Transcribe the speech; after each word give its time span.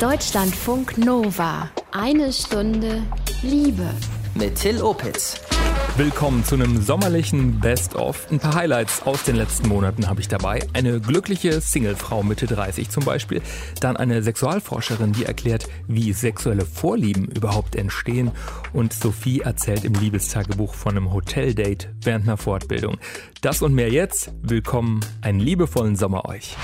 Deutschlandfunk 0.00 0.96
Nova. 0.96 1.70
Eine 1.90 2.32
Stunde 2.32 3.02
Liebe. 3.42 3.90
Mit 4.36 4.54
Till 4.54 4.80
Opitz. 4.80 5.40
Willkommen 5.96 6.44
zu 6.44 6.54
einem 6.54 6.80
sommerlichen 6.80 7.58
Best-of. 7.58 8.30
Ein 8.30 8.38
paar 8.38 8.54
Highlights 8.54 9.02
aus 9.02 9.24
den 9.24 9.34
letzten 9.34 9.66
Monaten 9.66 10.08
habe 10.08 10.20
ich 10.20 10.28
dabei. 10.28 10.60
Eine 10.72 11.00
glückliche 11.00 11.60
Singlefrau 11.60 12.22
Mitte 12.22 12.46
30 12.46 12.90
zum 12.90 13.04
Beispiel. 13.04 13.42
Dann 13.80 13.96
eine 13.96 14.22
Sexualforscherin, 14.22 15.14
die 15.14 15.24
erklärt, 15.24 15.66
wie 15.88 16.12
sexuelle 16.12 16.64
Vorlieben 16.64 17.24
überhaupt 17.24 17.74
entstehen. 17.74 18.30
Und 18.72 18.92
Sophie 18.92 19.40
erzählt 19.40 19.84
im 19.84 19.94
Liebestagebuch 19.94 20.74
von 20.74 20.96
einem 20.96 21.12
Hoteldate 21.12 21.88
während 22.02 22.28
einer 22.28 22.36
Fortbildung. 22.36 22.98
Das 23.40 23.62
und 23.62 23.74
mehr 23.74 23.90
jetzt. 23.90 24.30
Willkommen, 24.42 25.00
einen 25.22 25.40
liebevollen 25.40 25.96
Sommer 25.96 26.28
euch. 26.28 26.56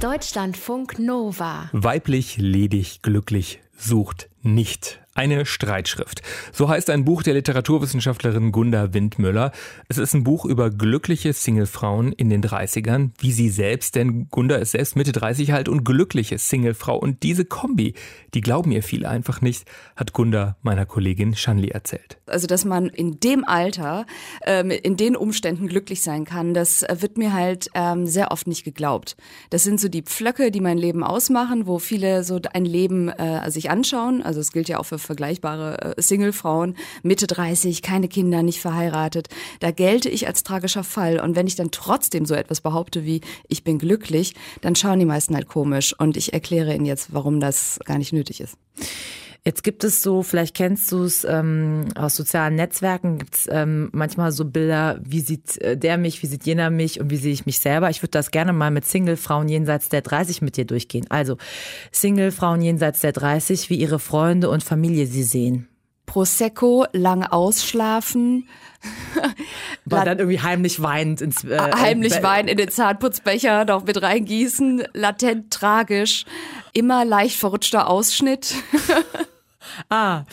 Deutschlandfunk 0.00 0.98
Nova. 0.98 1.70
Weiblich, 1.72 2.36
ledig, 2.36 3.00
glücklich 3.00 3.60
sucht 3.78 4.28
nicht 4.42 5.00
eine 5.16 5.46
Streitschrift. 5.46 6.22
So 6.52 6.68
heißt 6.68 6.90
ein 6.90 7.04
Buch 7.04 7.22
der 7.22 7.34
Literaturwissenschaftlerin 7.34 8.52
Gunda 8.52 8.92
Windmüller. 8.92 9.52
Es 9.88 9.98
ist 9.98 10.14
ein 10.14 10.24
Buch 10.24 10.44
über 10.44 10.70
glückliche 10.70 11.32
Singlefrauen 11.32 12.12
in 12.12 12.30
den 12.30 12.42
30ern, 12.42 13.10
wie 13.18 13.32
sie 13.32 13.48
selbst, 13.48 13.94
denn 13.94 14.28
Gunda 14.30 14.56
ist 14.56 14.72
selbst 14.72 14.96
Mitte 14.96 15.12
30 15.12 15.52
halt 15.52 15.68
und 15.68 15.84
glückliche 15.84 16.38
Singlefrau. 16.38 16.96
Und 16.96 17.22
diese 17.22 17.44
Kombi, 17.44 17.94
die 18.34 18.40
glauben 18.40 18.72
ihr 18.72 18.82
viele 18.82 19.08
einfach 19.08 19.40
nicht, 19.40 19.64
hat 19.96 20.12
Gunda 20.12 20.56
meiner 20.62 20.86
Kollegin 20.86 21.34
Shanli 21.34 21.68
erzählt. 21.68 22.18
Also, 22.26 22.46
dass 22.46 22.64
man 22.64 22.88
in 22.88 23.20
dem 23.20 23.44
Alter, 23.44 24.06
ähm, 24.44 24.70
in 24.70 24.96
den 24.96 25.16
Umständen 25.16 25.68
glücklich 25.68 26.02
sein 26.02 26.24
kann, 26.24 26.54
das 26.54 26.84
wird 27.00 27.18
mir 27.18 27.32
halt 27.32 27.68
ähm, 27.74 28.06
sehr 28.06 28.30
oft 28.30 28.46
nicht 28.46 28.64
geglaubt. 28.64 29.16
Das 29.50 29.64
sind 29.64 29.80
so 29.80 29.88
die 29.88 30.02
Pflöcke, 30.02 30.50
die 30.50 30.60
mein 30.60 30.78
Leben 30.78 31.02
ausmachen, 31.02 31.66
wo 31.66 31.78
viele 31.78 32.24
so 32.24 32.40
ein 32.52 32.64
Leben 32.64 33.08
äh, 33.08 33.50
sich 33.50 33.70
anschauen. 33.70 34.22
Also 34.22 34.40
es 34.40 34.52
gilt 34.52 34.68
ja 34.68 34.78
auch 34.78 34.84
für 34.84 34.98
vergleichbare 35.06 35.96
äh, 35.96 36.02
Singlefrauen, 36.02 36.76
Mitte 37.02 37.26
30, 37.26 37.82
keine 37.82 38.08
Kinder, 38.08 38.42
nicht 38.42 38.60
verheiratet. 38.60 39.28
Da 39.60 39.70
gelte 39.70 40.08
ich 40.08 40.26
als 40.26 40.42
tragischer 40.42 40.84
Fall. 40.84 41.18
Und 41.20 41.36
wenn 41.36 41.46
ich 41.46 41.56
dann 41.56 41.70
trotzdem 41.70 42.26
so 42.26 42.34
etwas 42.34 42.60
behaupte 42.60 43.04
wie, 43.04 43.22
ich 43.48 43.64
bin 43.64 43.78
glücklich, 43.78 44.34
dann 44.60 44.76
schauen 44.76 44.98
die 44.98 45.06
meisten 45.06 45.34
halt 45.34 45.48
komisch. 45.48 45.94
Und 45.98 46.16
ich 46.16 46.32
erkläre 46.32 46.74
Ihnen 46.74 46.86
jetzt, 46.86 47.12
warum 47.14 47.40
das 47.40 47.78
gar 47.84 47.98
nicht 47.98 48.12
nötig 48.12 48.40
ist. 48.40 48.56
Jetzt 49.46 49.62
gibt 49.62 49.84
es 49.84 50.02
so, 50.02 50.24
vielleicht 50.24 50.56
kennst 50.56 50.90
du 50.90 51.04
es 51.04 51.22
ähm, 51.22 51.84
aus 51.94 52.16
sozialen 52.16 52.56
Netzwerken, 52.56 53.18
gibt 53.18 53.36
es 53.36 53.48
ähm, 53.48 53.90
manchmal 53.92 54.32
so 54.32 54.44
Bilder, 54.44 54.98
wie 55.04 55.20
sieht 55.20 55.56
äh, 55.58 55.76
der 55.76 55.98
mich, 55.98 56.20
wie 56.20 56.26
sieht 56.26 56.44
jener 56.46 56.68
mich 56.68 56.98
und 56.98 57.10
wie 57.10 57.16
sehe 57.16 57.32
ich 57.32 57.46
mich 57.46 57.60
selber. 57.60 57.88
Ich 57.88 58.02
würde 58.02 58.10
das 58.10 58.32
gerne 58.32 58.52
mal 58.52 58.72
mit 58.72 58.86
Single-Frauen 58.86 59.48
jenseits 59.48 59.88
der 59.88 60.02
30 60.02 60.42
mit 60.42 60.56
dir 60.56 60.64
durchgehen. 60.64 61.06
Also 61.10 61.36
Single-Frauen 61.92 62.60
jenseits 62.60 63.02
der 63.02 63.12
30, 63.12 63.70
wie 63.70 63.76
ihre 63.76 64.00
Freunde 64.00 64.50
und 64.50 64.64
Familie 64.64 65.06
sie 65.06 65.22
sehen. 65.22 65.68
Prosecco, 66.06 66.86
lang 66.90 67.22
ausschlafen. 67.22 68.48
War 69.84 70.04
dann 70.04 70.18
irgendwie 70.18 70.40
heimlich 70.40 70.82
weinend 70.82 71.20
ins 71.20 71.44
äh, 71.44 71.56
Heimlich 71.56 72.20
weinen 72.20 72.48
in 72.48 72.56
den 72.56 72.68
Zahnputzbecher 72.68 73.64
noch 73.66 73.84
mit 73.84 74.02
reingießen, 74.02 74.88
latent 74.92 75.52
tragisch, 75.52 76.24
immer 76.72 77.04
leicht 77.04 77.36
verrutschter 77.36 77.88
Ausschnitt. 77.88 78.56
Ah, 79.88 80.24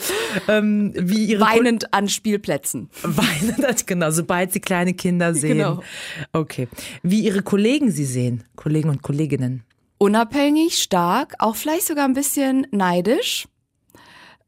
ähm, 0.47 0.93
wie 0.95 1.25
ihre 1.25 1.41
Weinend 1.41 1.85
Ko 1.85 1.89
an 1.91 2.09
Spielplätzen. 2.09 2.89
Weinend, 3.01 3.87
genau, 3.87 4.11
sobald 4.11 4.53
sie 4.53 4.59
kleine 4.59 4.93
Kinder 4.93 5.33
sehen. 5.33 5.57
Genau. 5.57 5.83
Okay. 6.31 6.67
Wie 7.01 7.21
ihre 7.21 7.41
Kollegen 7.41 7.91
sie 7.91 8.05
sehen, 8.05 8.43
Kollegen 8.55 8.89
und 8.89 9.01
Kolleginnen. 9.01 9.63
Unabhängig, 9.97 10.81
stark, 10.81 11.35
auch 11.39 11.55
vielleicht 11.55 11.87
sogar 11.87 12.05
ein 12.05 12.13
bisschen 12.13 12.67
neidisch, 12.71 13.47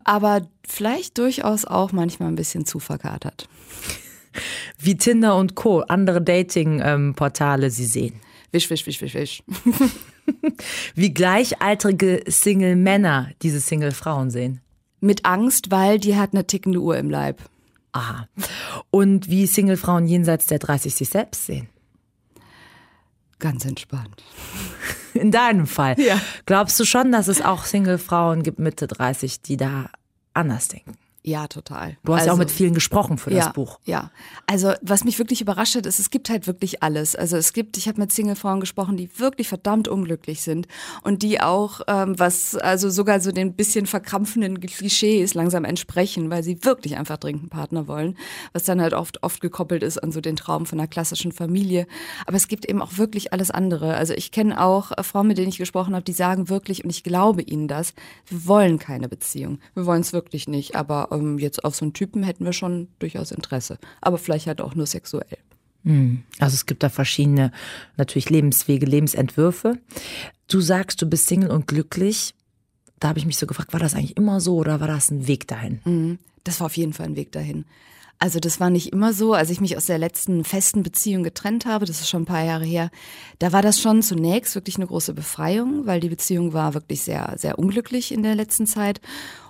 aber 0.04 0.48
vielleicht 0.68 1.18
durchaus 1.18 1.66
auch 1.66 1.92
manchmal 1.92 2.30
ein 2.30 2.36
bisschen 2.36 2.66
zu 2.66 2.80
verkatert. 2.80 3.48
Wie 4.78 4.98
Tinder 4.98 5.38
und 5.38 5.56
Co., 5.56 5.80
andere 5.82 6.22
Dating-Portale 6.22 7.70
sie 7.70 7.86
sehen. 7.86 8.20
Wisch, 8.52 8.70
wisch, 8.70 8.86
wisch, 8.86 9.02
wisch, 9.02 9.14
wisch. 9.14 9.44
Wie 10.96 11.14
gleichaltrige 11.14 12.24
Single-Männer 12.28 13.32
diese 13.42 13.60
Single-Frauen 13.60 14.32
sehen 14.32 14.62
mit 15.06 15.26
Angst, 15.26 15.72
weil 15.72 16.00
die 16.00 16.16
hat 16.16 16.34
eine 16.34 16.46
tickende 16.46 16.80
Uhr 16.80 16.98
im 16.98 17.10
Leib. 17.10 17.42
Aha. 17.94 18.28
Und 18.92 19.30
wie 19.30 19.46
Singlefrauen 19.46 20.06
jenseits 20.06 20.48
der 20.48 20.60
30 20.60 20.94
sich 20.94 21.10
selbst 21.10 21.46
sehen? 21.46 21.70
Ganz 23.40 23.64
entspannt. 23.64 24.24
In 25.14 25.32
deinem 25.32 25.68
Fall. 25.68 25.98
Ja. 26.00 26.20
Glaubst 26.46 26.78
du 26.80 26.86
schon, 26.86 27.12
dass 27.12 27.30
es 27.30 27.42
auch 27.42 27.64
Singlefrauen 27.64 28.44
gibt 28.44 28.60
Mitte 28.60 28.88
30, 28.88 29.42
die 29.42 29.56
da 29.56 29.90
anders 30.34 30.68
denken? 30.68 30.98
Ja, 31.28 31.48
total. 31.48 31.98
Du 32.04 32.14
hast 32.14 32.20
also, 32.20 32.28
ja 32.28 32.34
auch 32.34 32.38
mit 32.38 32.52
vielen 32.52 32.76
gesprochen 32.76 33.18
für 33.18 33.32
ja, 33.32 33.46
das 33.46 33.54
Buch. 33.54 33.80
Ja, 33.84 34.12
also 34.46 34.74
was 34.84 35.04
mich 35.04 35.18
wirklich 35.18 35.42
überrascht 35.42 35.74
hat, 35.76 35.88
ist, 35.88 36.00
es 36.00 36.12
gibt 36.12 36.30
halt 36.30 36.46
wirklich 36.46 36.84
alles. 36.84 37.16
Also 37.16 37.36
es 37.36 37.52
gibt, 37.52 37.78
ich 37.78 37.88
habe 37.88 38.00
mit 38.00 38.12
Singlefrauen 38.12 38.60
gesprochen, 38.60 38.96
die 38.96 39.10
wirklich 39.18 39.48
verdammt 39.48 39.88
unglücklich 39.88 40.44
sind 40.44 40.68
und 41.02 41.24
die 41.24 41.42
auch, 41.42 41.82
ähm, 41.88 42.20
was 42.20 42.56
also 42.56 42.92
sogar 42.92 43.22
so 43.22 43.32
den 43.32 43.56
bisschen 43.56 43.88
verkrampfenden 43.88 44.60
Klischees 44.60 45.34
langsam 45.34 45.66
entsprechen, 45.66 46.30
weil 46.30 46.44
sie 46.44 46.64
wirklich 46.64 46.96
einfach 46.96 47.18
dringend 47.18 47.50
Partner 47.50 47.88
wollen, 47.88 48.18
was 48.54 48.66
dann 48.66 48.80
halt 48.80 48.94
oft 48.94 49.24
oft 49.24 49.42
gekoppelt 49.42 49.82
ist 49.82 49.98
an 49.98 50.12
so 50.12 50.22
den 50.22 50.36
Traum 50.36 50.68
von 50.68 50.80
einer 50.80 50.88
klassischen 50.88 51.32
Familie. 51.32 51.88
Aber 52.28 52.38
es 52.38 52.48
gibt 52.48 52.70
eben 52.70 52.84
auch 52.84 53.00
wirklich 53.00 53.34
alles 53.34 53.50
andere. 53.50 53.96
Also 53.96 54.14
ich 54.14 54.32
kenne 54.32 54.62
auch 54.62 54.92
äh, 54.92 55.02
Frauen, 55.02 55.26
mit 55.26 55.40
denen 55.40 55.50
ich 55.50 55.58
gesprochen 55.58 55.96
habe, 55.96 56.06
die 56.06 56.14
sagen 56.14 56.50
wirklich, 56.50 56.84
und 56.84 56.92
ich 56.92 57.02
glaube 57.04 57.42
ihnen 57.42 57.68
das, 57.68 57.96
wir 58.28 58.46
wollen 58.46 58.78
keine 58.78 59.10
Beziehung. 59.10 59.58
Wir 59.74 59.88
wollen 59.88 60.02
es 60.02 60.14
wirklich 60.14 60.48
nicht, 60.48 60.76
aber 60.76 61.15
ähm, 61.16 61.40
jetzt 61.40 61.64
auf 61.64 61.76
so 61.76 61.86
einen 61.86 61.94
Typen 61.94 62.24
hätten 62.24 62.46
wir 62.46 62.54
schon 62.54 62.88
durchaus 63.00 63.32
Interesse. 63.32 63.78
Aber 64.02 64.18
vielleicht 64.18 64.48
halt 64.48 64.62
auch 64.62 64.76
nur 64.76 64.86
sexuell. 64.86 65.38
Hm. 65.84 66.24
Also 66.40 66.56
es 66.56 66.66
gibt 66.66 66.84
da 66.84 66.90
verschiedene 66.90 67.52
natürlich 67.98 68.30
Lebenswege, 68.30 68.86
Lebensentwürfe. 68.86 69.78
Du 70.48 70.62
sagst, 70.62 71.02
du 71.02 71.08
bist 71.08 71.28
Single 71.28 71.52
und 71.52 71.68
glücklich. 71.68 72.34
Da 73.00 73.10
habe 73.10 73.20
ich 73.20 73.26
mich 73.26 73.38
so 73.38 73.46
gefragt, 73.46 73.74
war 73.74 73.80
das 73.80 73.94
eigentlich 73.94 74.18
immer 74.18 74.40
so 74.40 74.56
oder 74.56 74.80
war 74.80 74.88
das 74.88 75.12
ein 75.12 75.28
Weg 75.28 75.48
dahin? 75.48 75.82
Mhm. 75.86 76.20
Das 76.44 76.60
war 76.60 76.68
auf 76.68 76.78
jeden 76.78 76.94
Fall 76.94 77.08
ein 77.08 77.16
Weg 77.16 77.32
dahin. 77.32 77.66
Also 78.18 78.40
das 78.40 78.60
war 78.60 78.70
nicht 78.70 78.94
immer 78.94 79.14
so. 79.14 79.34
Als 79.34 79.50
ich 79.50 79.60
mich 79.60 79.76
aus 79.76 79.86
der 79.86 79.98
letzten 79.98 80.44
festen 80.44 80.84
Beziehung 80.84 81.24
getrennt 81.24 81.66
habe, 81.66 81.86
das 81.86 82.00
ist 82.00 82.10
schon 82.10 82.24
ein 82.24 82.28
paar 82.28 82.46
Jahre 82.46 82.66
her, 82.66 82.90
da 83.40 83.52
war 83.52 83.62
das 83.62 83.82
schon 83.82 84.02
zunächst 84.02 84.56
wirklich 84.56 84.78
eine 84.78 84.88
große 84.88 85.14
Befreiung, 85.14 85.86
weil 85.86 86.00
die 86.00 86.10
Beziehung 86.10 86.54
war 86.54 86.74
wirklich 86.74 87.02
sehr, 87.02 87.34
sehr 87.38 87.60
unglücklich 87.60 88.14
in 88.14 88.24
der 88.24 88.36
letzten 88.36 88.68
Zeit. 88.68 89.02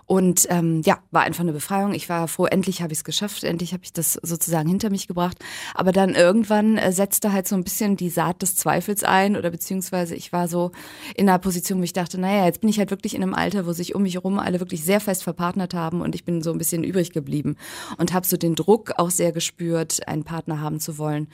Und 0.08 0.46
ähm, 0.50 0.82
ja, 0.86 1.00
war 1.10 1.24
einfach 1.24 1.42
eine 1.42 1.54
Befreiung. 1.54 1.94
Ich 1.96 2.10
war 2.10 2.28
froh, 2.28 2.46
endlich 2.46 2.82
habe 2.84 2.94
ich 2.94 3.00
es 3.00 3.04
geschafft, 3.04 3.44
endlich 3.44 3.74
habe 3.74 3.84
ich 3.84 3.92
das 3.92 4.14
sozusagen 4.22 4.70
hinter 4.70 4.92
mich 4.92 5.08
gebracht. 5.08 5.40
Aber 5.74 5.92
dann 5.92 6.14
irgendwann 6.14 6.78
äh, 6.78 6.92
setzte 6.92 7.34
halt 7.34 7.48
so 7.48 7.56
ein 7.56 7.64
bisschen 7.64 7.98
die 7.98 8.10
Saat 8.10 8.44
des 8.44 8.56
Zweifels 8.56 9.04
ein 9.04 9.36
oder 9.36 9.50
beziehungsweise 9.50 10.16
ich 10.16 10.32
war 10.32 10.48
so 10.48 10.72
in 11.16 11.28
einer 11.28 11.40
Position, 11.40 11.80
wo 11.80 11.84
ich 11.84 11.94
dachte, 11.94 12.20
naja, 12.20 12.46
jetzt 12.46 12.62
bin 12.62 12.70
ich 12.70 12.78
halt 12.78 12.92
wirklich 12.92 13.16
in 13.16 13.24
einem 13.24 13.34
Alter, 13.34 13.66
wo 13.66 13.74
sich 13.74 13.96
um 13.96 14.04
mich 14.04 14.14
herum 14.14 14.38
alle 14.38 14.60
wirklich 14.60 14.84
sehr 14.84 15.00
fest 15.00 15.24
verpartnert 15.24 15.74
haben 15.74 16.02
und 16.02 16.14
ich 16.14 16.24
bin 16.24 16.44
so 16.44 16.52
ein 16.52 16.60
bisschen 16.60 16.84
übrig 16.84 17.12
geblieben 17.12 17.56
und 17.98 18.14
habe 18.14 18.28
so 18.28 18.38
den 18.38 18.54
Druck 18.54 18.94
auch 18.98 19.10
sehr 19.10 19.32
gespürt, 19.32 20.08
einen 20.08 20.24
Partner 20.24 20.62
haben 20.62 20.80
zu 20.80 21.00
wollen. 21.00 21.28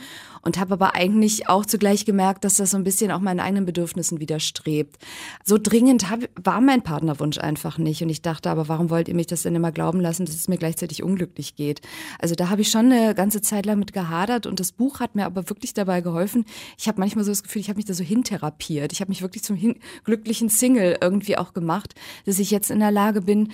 Und 0.43 0.57
habe 0.57 0.73
aber 0.73 0.95
eigentlich 0.95 1.49
auch 1.49 1.65
zugleich 1.65 2.05
gemerkt, 2.05 2.43
dass 2.43 2.55
das 2.55 2.71
so 2.71 2.77
ein 2.77 2.83
bisschen 2.83 3.11
auch 3.11 3.19
meinen 3.19 3.39
eigenen 3.39 3.65
Bedürfnissen 3.65 4.19
widerstrebt. 4.19 4.97
So 5.43 5.59
dringend 5.61 6.09
hab, 6.09 6.21
war 6.41 6.61
mein 6.61 6.81
Partnerwunsch 6.81 7.37
einfach 7.37 7.77
nicht 7.77 8.01
und 8.01 8.09
ich 8.09 8.21
dachte 8.21 8.49
aber, 8.49 8.60
aber 8.61 8.69
warum 8.69 8.89
wollt 8.89 9.07
ihr 9.07 9.15
mich 9.15 9.27
das 9.27 9.41
denn 9.41 9.55
immer 9.55 9.71
glauben 9.71 9.99
lassen, 9.99 10.25
dass 10.25 10.35
es 10.35 10.47
mir 10.47 10.57
gleichzeitig 10.57 11.01
unglücklich 11.01 11.55
geht? 11.55 11.81
Also 12.19 12.35
da 12.35 12.49
habe 12.49 12.61
ich 12.61 12.69
schon 12.69 12.91
eine 12.91 13.15
ganze 13.15 13.41
Zeit 13.41 13.65
lang 13.65 13.79
mit 13.79 13.91
gehadert 13.91 14.45
und 14.45 14.59
das 14.59 14.71
Buch 14.71 14.99
hat 14.99 15.15
mir 15.15 15.25
aber 15.25 15.49
wirklich 15.49 15.73
dabei 15.73 16.01
geholfen. 16.01 16.45
Ich 16.77 16.87
habe 16.87 16.99
manchmal 16.99 17.25
so 17.25 17.31
das 17.31 17.43
Gefühl, 17.43 17.61
ich 17.61 17.69
habe 17.69 17.77
mich 17.77 17.85
da 17.85 17.93
so 17.93 18.03
hintherapiert. 18.03 18.93
Ich 18.93 19.01
habe 19.01 19.09
mich 19.09 19.21
wirklich 19.21 19.43
zum 19.43 19.57
glücklichen 20.03 20.49
Single 20.49 20.97
irgendwie 21.01 21.37
auch 21.37 21.53
gemacht, 21.53 21.95
dass 22.25 22.37
ich 22.37 22.51
jetzt 22.51 22.69
in 22.69 22.79
der 22.79 22.91
Lage 22.91 23.21
bin, 23.21 23.49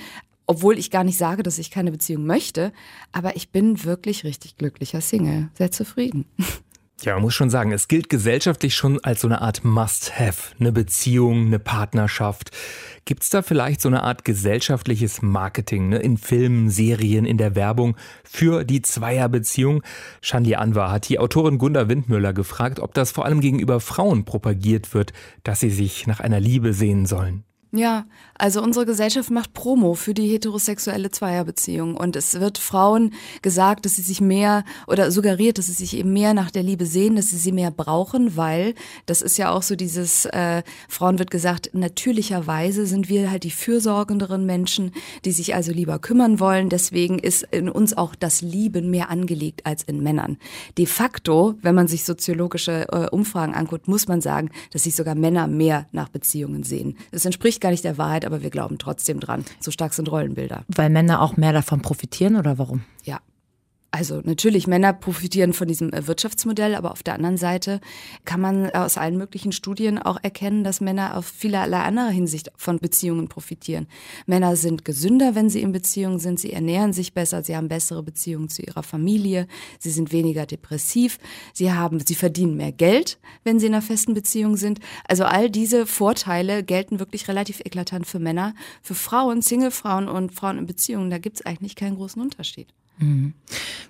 obwohl 0.46 0.78
ich 0.78 0.92
gar 0.92 1.04
nicht 1.04 1.18
sage, 1.18 1.44
dass 1.44 1.60
ich 1.60 1.72
keine 1.72 1.92
Beziehung 1.92 2.26
möchte, 2.26 2.72
aber 3.12 3.36
ich 3.36 3.50
bin 3.50 3.84
wirklich 3.84 4.24
richtig 4.24 4.58
glücklicher 4.58 5.02
Single, 5.02 5.50
sehr 5.54 5.72
zufrieden. 5.72 6.26
Ja, 7.02 7.14
man 7.14 7.22
muss 7.22 7.36
schon 7.36 7.52
sagen, 7.52 7.72
es 7.72 7.88
gilt 7.88 8.10
gesellschaftlich 8.10 8.76
schon 8.76 9.00
als 9.04 9.22
so 9.22 9.28
eine 9.28 9.42
Art 9.42 9.64
Must-Have, 9.64 10.56
eine 10.60 10.72
Beziehung, 10.72 11.46
eine 11.46 11.60
Partnerschaft. 11.60 12.50
Gibt 13.06 13.22
es 13.22 13.30
da 13.30 13.44
vielleicht 13.44 13.82
so 13.82 13.88
eine 13.88 14.02
Art 14.02 14.26
gesellschaftliches 14.26 15.22
Marketing 15.22 15.90
ne? 15.90 16.00
in 16.00 16.18
Filmen, 16.18 16.72
Serien, 16.72 17.26
in 17.26 17.38
der 17.38 17.56
Werbung 17.56 17.96
für 18.24 18.64
die 18.64 18.82
Zweierbeziehung? 18.82 19.84
Shanli 20.22 20.56
Anwar 20.56 20.92
hat 20.92 21.08
die 21.08 21.20
Autorin 21.20 21.60
Gunda 21.60 21.88
Windmüller 21.88 22.34
gefragt, 22.34 22.80
ob 22.80 22.96
das 22.96 23.12
vor 23.12 23.26
allem 23.26 23.42
gegenüber 23.42 23.80
Frauen 23.80 24.26
propagiert 24.26 24.96
wird, 24.96 25.14
dass 25.44 25.60
sie 25.60 25.70
sich 25.70 26.08
nach 26.08 26.20
einer 26.20 26.40
Liebe 26.40 26.74
sehen 26.74 27.06
sollen. 27.06 27.44
Ja, 27.72 28.06
also 28.38 28.62
unsere 28.62 28.86
Gesellschaft 28.86 29.32
macht 29.32 29.54
Promo 29.54 29.96
für 29.96 30.14
die 30.14 30.28
heterosexuelle 30.28 31.12
Zweierbeziehung 31.12 31.98
und 31.98 32.16
es 32.16 32.40
wird 32.40 32.58
Frauen 32.58 33.14
gesagt, 33.42 33.86
dass 33.86 33.96
sie 33.96 34.02
sich 34.02 34.22
mehr 34.22 34.64
oder 34.88 35.12
suggeriert, 35.12 35.58
dass 35.58 35.66
sie 35.66 35.74
sich 35.74 35.98
eben 35.98 36.14
mehr 36.14 36.34
nach 36.34 36.52
der 36.52 36.64
Liebe 36.64 36.86
sehen, 36.86 37.16
dass 37.16 37.30
sie 37.30 37.38
sie 37.38 37.52
mehr 37.52 37.72
brauchen, 37.72 38.38
weil 38.38 38.76
das 39.06 39.22
ist 39.22 39.38
ja 39.38 39.52
auch 39.52 39.64
so 39.64 39.76
dieses, 39.76 40.26
äh, 40.26 40.64
Frauen 40.88 41.20
wird 41.20 41.32
gesagt, 41.32 41.72
natürlicherweise 41.74 42.86
sind 42.86 43.10
wir 43.10 43.32
halt 43.32 43.44
die 43.44 43.52
fürsorgenderen 43.52 44.46
Menschen, 44.46 44.92
die 45.26 45.32
sich 45.32 45.56
also 45.56 45.72
lieber 45.72 46.00
kümmern 46.00 46.40
wollen. 46.40 46.70
Deswegen 46.70 47.20
ist 47.20 47.44
in 47.52 47.70
uns 47.70 47.98
auch 47.98 48.16
das 48.16 48.42
Lieben 48.42 48.90
mehr 48.90 49.10
angelegt 49.10 49.66
als 49.66 49.84
in 49.84 50.04
Männern. 50.04 50.38
De 50.78 50.86
facto, 50.86 51.56
wenn 51.62 51.76
man 51.76 51.88
sich 51.88 52.04
soziologische 52.04 52.88
äh, 52.92 53.10
Umfragen 53.10 53.56
anguckt, 53.56 53.88
muss 53.88 54.08
man 54.08 54.22
sagen, 54.22 54.52
dass 54.72 54.84
sich 54.84 54.96
sogar 54.96 55.16
Männer 55.16 55.48
mehr 55.48 55.88
nach 55.92 56.10
Beziehungen 56.10 56.64
sehen. 56.64 56.98
Das 57.12 57.26
entspricht 57.26 57.48
entspricht 57.48 57.62
gar 57.62 57.72
nicht 57.72 57.84
der 57.84 57.98
Wahrheit, 57.98 58.26
aber 58.28 58.44
wir 58.44 58.52
glauben 58.52 58.78
trotzdem 58.78 59.20
dran. 59.20 59.44
So 59.60 59.72
stark 59.72 59.94
sind 59.94 60.12
Rollenbilder. 60.12 60.64
Weil 60.68 60.92
Männer 60.92 61.22
auch 61.22 61.38
mehr 61.38 61.54
davon 61.54 61.82
profitieren 61.82 62.36
oder 62.36 62.60
warum? 62.60 62.84
Ja, 63.04 63.20
also 63.90 64.22
natürlich, 64.24 64.68
Männer 64.68 64.92
profitieren 64.92 65.54
von 65.54 65.68
diesem 65.68 65.94
äh, 65.94 66.08
Wirtschaftsmodell, 66.08 66.76
aber 66.76 66.92
auf 66.92 67.04
der 67.04 67.14
anderen 67.16 67.38
Seite 67.38 67.80
kann 68.26 68.42
man 68.42 68.70
aus 68.72 68.98
allen 68.98 69.18
möglichen 69.18 69.54
Studien 69.54 69.98
auch 69.98 70.18
erkennen, 70.22 70.66
dass 70.66 70.82
Männer 70.82 71.16
auf 71.16 71.26
vielerlei 71.26 71.80
anderer 71.80 72.10
Hinsicht 72.10 72.52
von 72.58 72.80
Beziehungen 72.80 73.30
profitieren. 73.30 73.88
Männer 74.26 74.58
sind 74.58 74.84
gesünder, 74.84 75.36
wenn 75.36 75.50
sie 75.50 75.62
in 75.62 75.72
Beziehungen 75.72 76.20
sind, 76.20 76.40
sie 76.40 76.52
ernähren 76.52 76.92
sich 76.92 77.14
besser, 77.14 77.44
sie 77.44 77.56
haben 77.56 77.70
bessere 77.70 78.04
Beziehungen 78.04 78.50
zu 78.50 78.62
ihrer 78.62 78.84
Familie, 78.84 79.48
sie 79.80 79.92
sind 79.92 80.12
weniger 80.12 80.46
depressiv, 80.46 81.18
sie 81.54 81.72
haben, 81.72 82.02
sie 82.06 82.16
verdienen 82.16 82.58
mehr 82.58 82.74
Geld, 82.74 83.20
wenn 83.46 83.60
sie 83.60 83.68
in 83.68 83.74
einer 83.74 83.82
festen 83.82 84.14
Beziehung 84.14 84.58
sind. 84.58 84.80
Also 85.08 85.24
all 85.24 85.50
diese 85.50 85.86
Vorteile 85.88 86.62
gelten 86.62 87.00
wirklich 87.00 87.30
relativ 87.30 87.62
eklatant 87.62 88.06
für 88.06 88.20
Männer. 88.20 88.54
Für 88.82 88.96
Frauen, 88.96 89.42
Singlefrauen 89.42 90.10
und 90.10 90.34
Frauen 90.34 90.58
in 90.58 90.66
Beziehungen, 90.66 91.10
da 91.10 91.20
gibt 91.20 91.38
es 91.38 91.46
eigentlich 91.46 91.76
keinen 91.76 91.96
großen 91.96 92.22
Unterschied. 92.22 92.68
Mhm. 93.00 93.34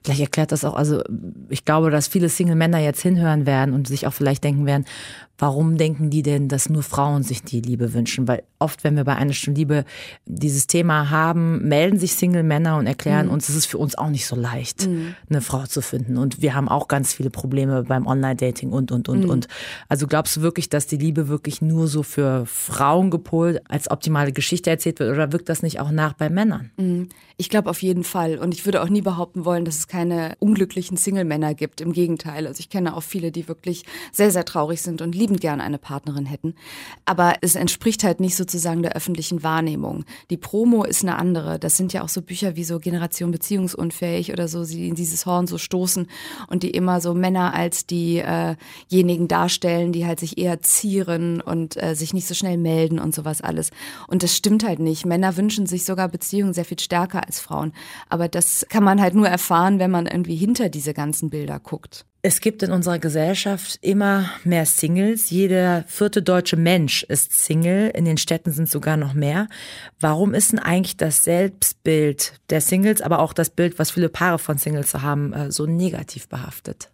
Vielleicht 0.03 0.21
erklärt 0.21 0.51
das 0.51 0.63
auch, 0.63 0.75
also 0.75 1.03
ich 1.49 1.65
glaube, 1.65 1.91
dass 1.91 2.07
viele 2.07 2.29
Single-Männer 2.29 2.79
jetzt 2.79 3.01
hinhören 3.01 3.45
werden 3.45 3.73
und 3.73 3.87
sich 3.87 4.07
auch 4.07 4.13
vielleicht 4.13 4.43
denken 4.43 4.65
werden, 4.65 4.85
warum 5.37 5.77
denken 5.77 6.09
die 6.09 6.23
denn, 6.23 6.47
dass 6.47 6.69
nur 6.69 6.83
Frauen 6.83 7.23
sich 7.23 7.43
die 7.43 7.61
Liebe 7.61 7.93
wünschen? 7.93 8.27
Weil 8.27 8.43
oft, 8.59 8.83
wenn 8.83 8.95
wir 8.95 9.03
bei 9.03 9.15
einer 9.15 9.33
Stunde 9.33 9.59
Liebe 9.59 9.85
dieses 10.25 10.67
Thema 10.67 11.09
haben, 11.09 11.67
melden 11.67 11.99
sich 11.99 12.13
Single-Männer 12.13 12.77
und 12.77 12.87
erklären 12.87 13.27
mhm. 13.27 13.33
uns, 13.33 13.49
es 13.49 13.55
ist 13.55 13.65
für 13.65 13.77
uns 13.77 13.97
auch 13.97 14.09
nicht 14.09 14.25
so 14.25 14.35
leicht, 14.35 14.87
mhm. 14.87 15.15
eine 15.29 15.41
Frau 15.41 15.65
zu 15.65 15.81
finden. 15.81 16.17
Und 16.17 16.41
wir 16.41 16.55
haben 16.55 16.69
auch 16.69 16.87
ganz 16.87 17.13
viele 17.13 17.29
Probleme 17.29 17.83
beim 17.83 18.07
Online-Dating 18.07 18.71
und, 18.71 18.91
und, 18.91 19.09
und, 19.09 19.25
mhm. 19.25 19.29
und. 19.29 19.47
Also 19.89 20.07
glaubst 20.07 20.37
du 20.37 20.41
wirklich, 20.41 20.69
dass 20.69 20.87
die 20.87 20.97
Liebe 20.97 21.27
wirklich 21.27 21.61
nur 21.61 21.87
so 21.87 22.03
für 22.03 22.45
Frauen 22.45 23.11
gepolt 23.11 23.61
als 23.69 23.91
optimale 23.91 24.31
Geschichte 24.31 24.69
erzählt 24.69 24.99
wird 24.99 25.11
oder 25.11 25.31
wirkt 25.31 25.49
das 25.49 25.61
nicht 25.61 25.79
auch 25.79 25.91
nach 25.91 26.13
bei 26.13 26.29
Männern? 26.29 26.71
Mhm. 26.77 27.09
Ich 27.39 27.49
glaube 27.49 27.69
auf 27.69 27.83
jeden 27.83 28.03
Fall. 28.03 28.39
Und 28.39 28.53
ich 28.53 28.65
würde 28.65 28.81
auch 28.81 28.89
nie 28.89 28.96
behaupten 29.01 29.45
wollen, 29.45 29.65
dass 29.65 29.77
es 29.77 29.87
keine 29.87 30.35
unglücklichen 30.39 30.97
Single-Männer 30.97 31.53
gibt. 31.53 31.81
Im 31.81 31.93
Gegenteil. 31.93 32.47
Also 32.47 32.59
ich 32.59 32.69
kenne 32.69 32.95
auch 32.95 33.03
viele, 33.03 33.31
die 33.31 33.47
wirklich 33.47 33.85
sehr, 34.11 34.31
sehr 34.31 34.45
traurig 34.45 34.81
sind 34.81 35.01
und 35.01 35.15
liebend 35.15 35.41
gern 35.41 35.61
eine 35.61 35.77
Partnerin 35.77 36.25
hätten. 36.25 36.55
Aber 37.05 37.35
es 37.41 37.55
entspricht 37.55 38.03
halt 38.03 38.19
nicht 38.19 38.35
sozusagen 38.35 38.81
der 38.81 38.93
öffentlichen 38.93 39.43
Wahrnehmung. 39.43 40.05
Die 40.29 40.37
Promo 40.37 40.83
ist 40.83 41.03
eine 41.03 41.17
andere. 41.17 41.59
Das 41.59 41.77
sind 41.77 41.93
ja 41.93 42.03
auch 42.03 42.09
so 42.09 42.21
Bücher 42.21 42.55
wie 42.55 42.63
so 42.63 42.79
Generation 42.79 43.31
beziehungsunfähig 43.31 44.31
oder 44.31 44.47
so, 44.47 44.65
die 44.65 44.87
in 44.87 44.95
dieses 44.95 45.25
Horn 45.25 45.47
so 45.47 45.57
stoßen 45.57 46.07
und 46.47 46.63
die 46.63 46.71
immer 46.71 47.01
so 47.01 47.13
Männer 47.13 47.53
als 47.53 47.85
diejenigen 47.85 49.25
äh 49.25 49.27
darstellen, 49.27 49.91
die 49.91 50.05
halt 50.05 50.19
sich 50.19 50.37
eher 50.37 50.61
zieren 50.61 51.41
und 51.41 51.81
äh, 51.81 51.95
sich 51.95 52.13
nicht 52.13 52.27
so 52.27 52.33
schnell 52.33 52.57
melden 52.57 52.99
und 52.99 53.13
sowas 53.13 53.41
alles. 53.41 53.71
Und 54.07 54.23
das 54.23 54.35
stimmt 54.35 54.63
halt 54.63 54.79
nicht. 54.79 55.05
Männer 55.05 55.37
wünschen 55.37 55.67
sich 55.67 55.85
sogar 55.85 56.07
Beziehungen 56.07 56.53
sehr 56.53 56.65
viel 56.65 56.79
stärker 56.79 57.25
als 57.25 57.39
Frauen. 57.39 57.73
Aber 58.09 58.27
das 58.27 58.65
kann 58.69 58.83
man 58.83 58.86
halt 59.01 59.13
nur 59.13 59.27
erfahren, 59.27 59.79
wenn 59.79 59.91
man 59.91 60.07
irgendwie 60.07 60.35
hinter 60.35 60.69
diese 60.69 60.93
ganzen 60.93 61.29
Bilder 61.29 61.59
guckt. 61.59 62.05
Es 62.21 62.41
gibt 62.41 62.63
in 62.63 62.71
unserer 62.71 62.99
Gesellschaft 62.99 63.79
immer 63.81 64.29
mehr 64.43 64.65
Singles. 64.65 65.29
Jeder 65.29 65.83
vierte 65.87 66.21
deutsche 66.21 66.57
Mensch 66.57 67.03
ist 67.03 67.31
Single. 67.31 67.89
In 67.89 68.05
den 68.05 68.17
Städten 68.17 68.51
sind 68.51 68.69
sogar 68.69 68.97
noch 68.97 69.13
mehr. 69.13 69.47
Warum 69.99 70.33
ist 70.33 70.51
denn 70.51 70.59
eigentlich 70.59 70.97
das 70.97 71.23
Selbstbild 71.23 72.33
der 72.49 72.61
Singles, 72.61 73.01
aber 73.01 73.19
auch 73.19 73.33
das 73.33 73.49
Bild, 73.49 73.79
was 73.79 73.91
viele 73.91 74.09
Paare 74.09 74.39
von 74.39 74.57
Singles 74.57 74.93
haben, 74.93 75.31
äh, 75.31 75.51
so 75.51 75.65
negativ 75.65 76.27
behaftet? 76.27 76.89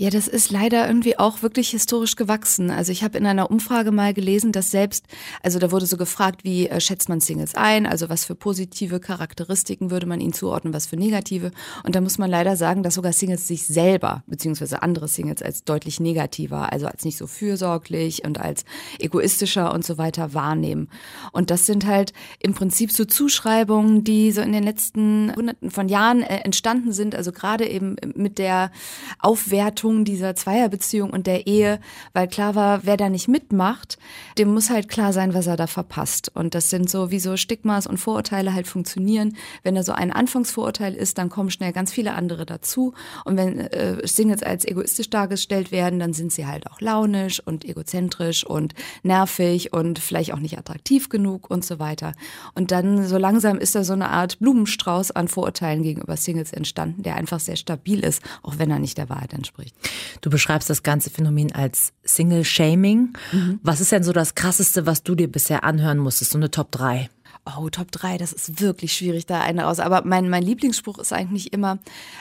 Ja, 0.00 0.10
das 0.10 0.28
ist 0.28 0.52
leider 0.52 0.86
irgendwie 0.86 1.18
auch 1.18 1.42
wirklich 1.42 1.70
historisch 1.70 2.14
gewachsen. 2.14 2.70
Also 2.70 2.92
ich 2.92 3.02
habe 3.02 3.18
in 3.18 3.26
einer 3.26 3.50
Umfrage 3.50 3.90
mal 3.90 4.14
gelesen, 4.14 4.52
dass 4.52 4.70
selbst, 4.70 5.06
also 5.42 5.58
da 5.58 5.72
wurde 5.72 5.86
so 5.86 5.96
gefragt, 5.96 6.44
wie 6.44 6.68
äh, 6.68 6.80
schätzt 6.80 7.08
man 7.08 7.18
Singles 7.18 7.56
ein, 7.56 7.84
also 7.84 8.08
was 8.08 8.24
für 8.24 8.36
positive 8.36 9.00
Charakteristiken 9.00 9.90
würde 9.90 10.06
man 10.06 10.20
ihnen 10.20 10.32
zuordnen, 10.32 10.72
was 10.72 10.86
für 10.86 10.96
negative. 10.96 11.50
Und 11.82 11.96
da 11.96 12.00
muss 12.00 12.16
man 12.16 12.30
leider 12.30 12.54
sagen, 12.54 12.84
dass 12.84 12.94
sogar 12.94 13.12
Singles 13.12 13.48
sich 13.48 13.66
selber, 13.66 14.22
beziehungsweise 14.28 14.84
andere 14.84 15.08
Singles 15.08 15.42
als 15.42 15.64
deutlich 15.64 15.98
negativer, 15.98 16.72
also 16.72 16.86
als 16.86 17.04
nicht 17.04 17.18
so 17.18 17.26
fürsorglich 17.26 18.24
und 18.24 18.38
als 18.38 18.64
egoistischer 19.00 19.74
und 19.74 19.84
so 19.84 19.98
weiter 19.98 20.32
wahrnehmen. 20.32 20.90
Und 21.32 21.50
das 21.50 21.66
sind 21.66 21.86
halt 21.86 22.12
im 22.38 22.54
Prinzip 22.54 22.92
so 22.92 23.04
Zuschreibungen, 23.04 24.04
die 24.04 24.30
so 24.30 24.42
in 24.42 24.52
den 24.52 24.62
letzten 24.62 25.34
Hunderten 25.34 25.72
von 25.72 25.88
Jahren 25.88 26.22
äh, 26.22 26.36
entstanden 26.44 26.92
sind, 26.92 27.16
also 27.16 27.32
gerade 27.32 27.66
eben 27.66 27.96
mit 28.14 28.38
der 28.38 28.70
Aufwertung 29.18 29.87
Bewertung 29.88 30.04
dieser 30.04 30.34
Zweierbeziehung 30.34 31.10
und 31.10 31.26
der 31.26 31.46
Ehe, 31.46 31.80
weil 32.12 32.28
klar 32.28 32.54
war, 32.54 32.80
wer 32.84 32.96
da 32.96 33.08
nicht 33.08 33.28
mitmacht, 33.28 33.98
dem 34.36 34.52
muss 34.52 34.70
halt 34.70 34.88
klar 34.88 35.12
sein, 35.12 35.34
was 35.34 35.46
er 35.46 35.56
da 35.56 35.66
verpasst. 35.66 36.30
Und 36.34 36.54
das 36.54 36.70
sind 36.70 36.90
so, 36.90 37.10
wie 37.10 37.20
so 37.20 37.36
Stigmas 37.36 37.86
und 37.86 37.98
Vorurteile 37.98 38.52
halt 38.52 38.66
funktionieren. 38.66 39.36
Wenn 39.62 39.74
da 39.74 39.82
so 39.82 39.92
ein 39.92 40.12
Anfangsvorurteil 40.12 40.94
ist, 40.94 41.18
dann 41.18 41.30
kommen 41.30 41.50
schnell 41.50 41.72
ganz 41.72 41.92
viele 41.92 42.12
andere 42.12 42.44
dazu. 42.44 42.92
Und 43.24 43.36
wenn 43.36 43.58
äh, 43.58 44.06
Singles 44.06 44.42
als 44.42 44.66
egoistisch 44.66 45.10
dargestellt 45.10 45.72
werden, 45.72 45.98
dann 45.98 46.12
sind 46.12 46.32
sie 46.32 46.46
halt 46.46 46.70
auch 46.70 46.80
launisch 46.80 47.40
und 47.40 47.64
egozentrisch 47.64 48.44
und 48.44 48.74
nervig 49.02 49.72
und 49.72 49.98
vielleicht 49.98 50.32
auch 50.34 50.40
nicht 50.40 50.58
attraktiv 50.58 51.08
genug 51.08 51.50
und 51.50 51.64
so 51.64 51.78
weiter. 51.78 52.12
Und 52.54 52.70
dann 52.70 53.06
so 53.06 53.16
langsam 53.16 53.58
ist 53.58 53.74
da 53.74 53.84
so 53.84 53.94
eine 53.94 54.10
Art 54.10 54.38
Blumenstrauß 54.38 55.12
an 55.12 55.28
Vorurteilen 55.28 55.82
gegenüber 55.82 56.16
Singles 56.16 56.52
entstanden, 56.52 57.02
der 57.02 57.16
einfach 57.16 57.40
sehr 57.40 57.56
stabil 57.56 58.00
ist, 58.00 58.22
auch 58.42 58.58
wenn 58.58 58.70
er 58.70 58.78
nicht 58.78 58.98
der 58.98 59.08
Wahrheit 59.08 59.32
entspricht. 59.32 59.77
Du 60.20 60.30
beschreibst 60.30 60.68
das 60.70 60.82
ganze 60.82 61.10
Phänomen 61.10 61.52
als 61.52 61.92
Single-Shaming. 62.04 63.12
Mhm. 63.32 63.60
Was 63.62 63.80
ist 63.80 63.92
denn 63.92 64.02
so 64.02 64.12
das 64.12 64.34
Krasseste, 64.34 64.86
was 64.86 65.02
du 65.02 65.14
dir 65.14 65.28
bisher 65.28 65.64
anhören 65.64 65.98
musstest? 65.98 66.32
So 66.32 66.38
eine 66.38 66.50
Top 66.50 66.70
3? 66.72 67.08
Oh, 67.56 67.70
Top 67.70 67.90
3, 67.90 68.18
das 68.18 68.32
ist 68.32 68.60
wirklich 68.60 68.92
schwierig, 68.92 69.24
da 69.24 69.40
eine 69.40 69.62
raus. 69.62 69.80
Aber 69.80 70.02
mein, 70.04 70.28
mein 70.28 70.42
Lieblingsspruch 70.42 70.98
ist 70.98 71.12
eigentlich 71.12 71.52
immer, 71.52 71.78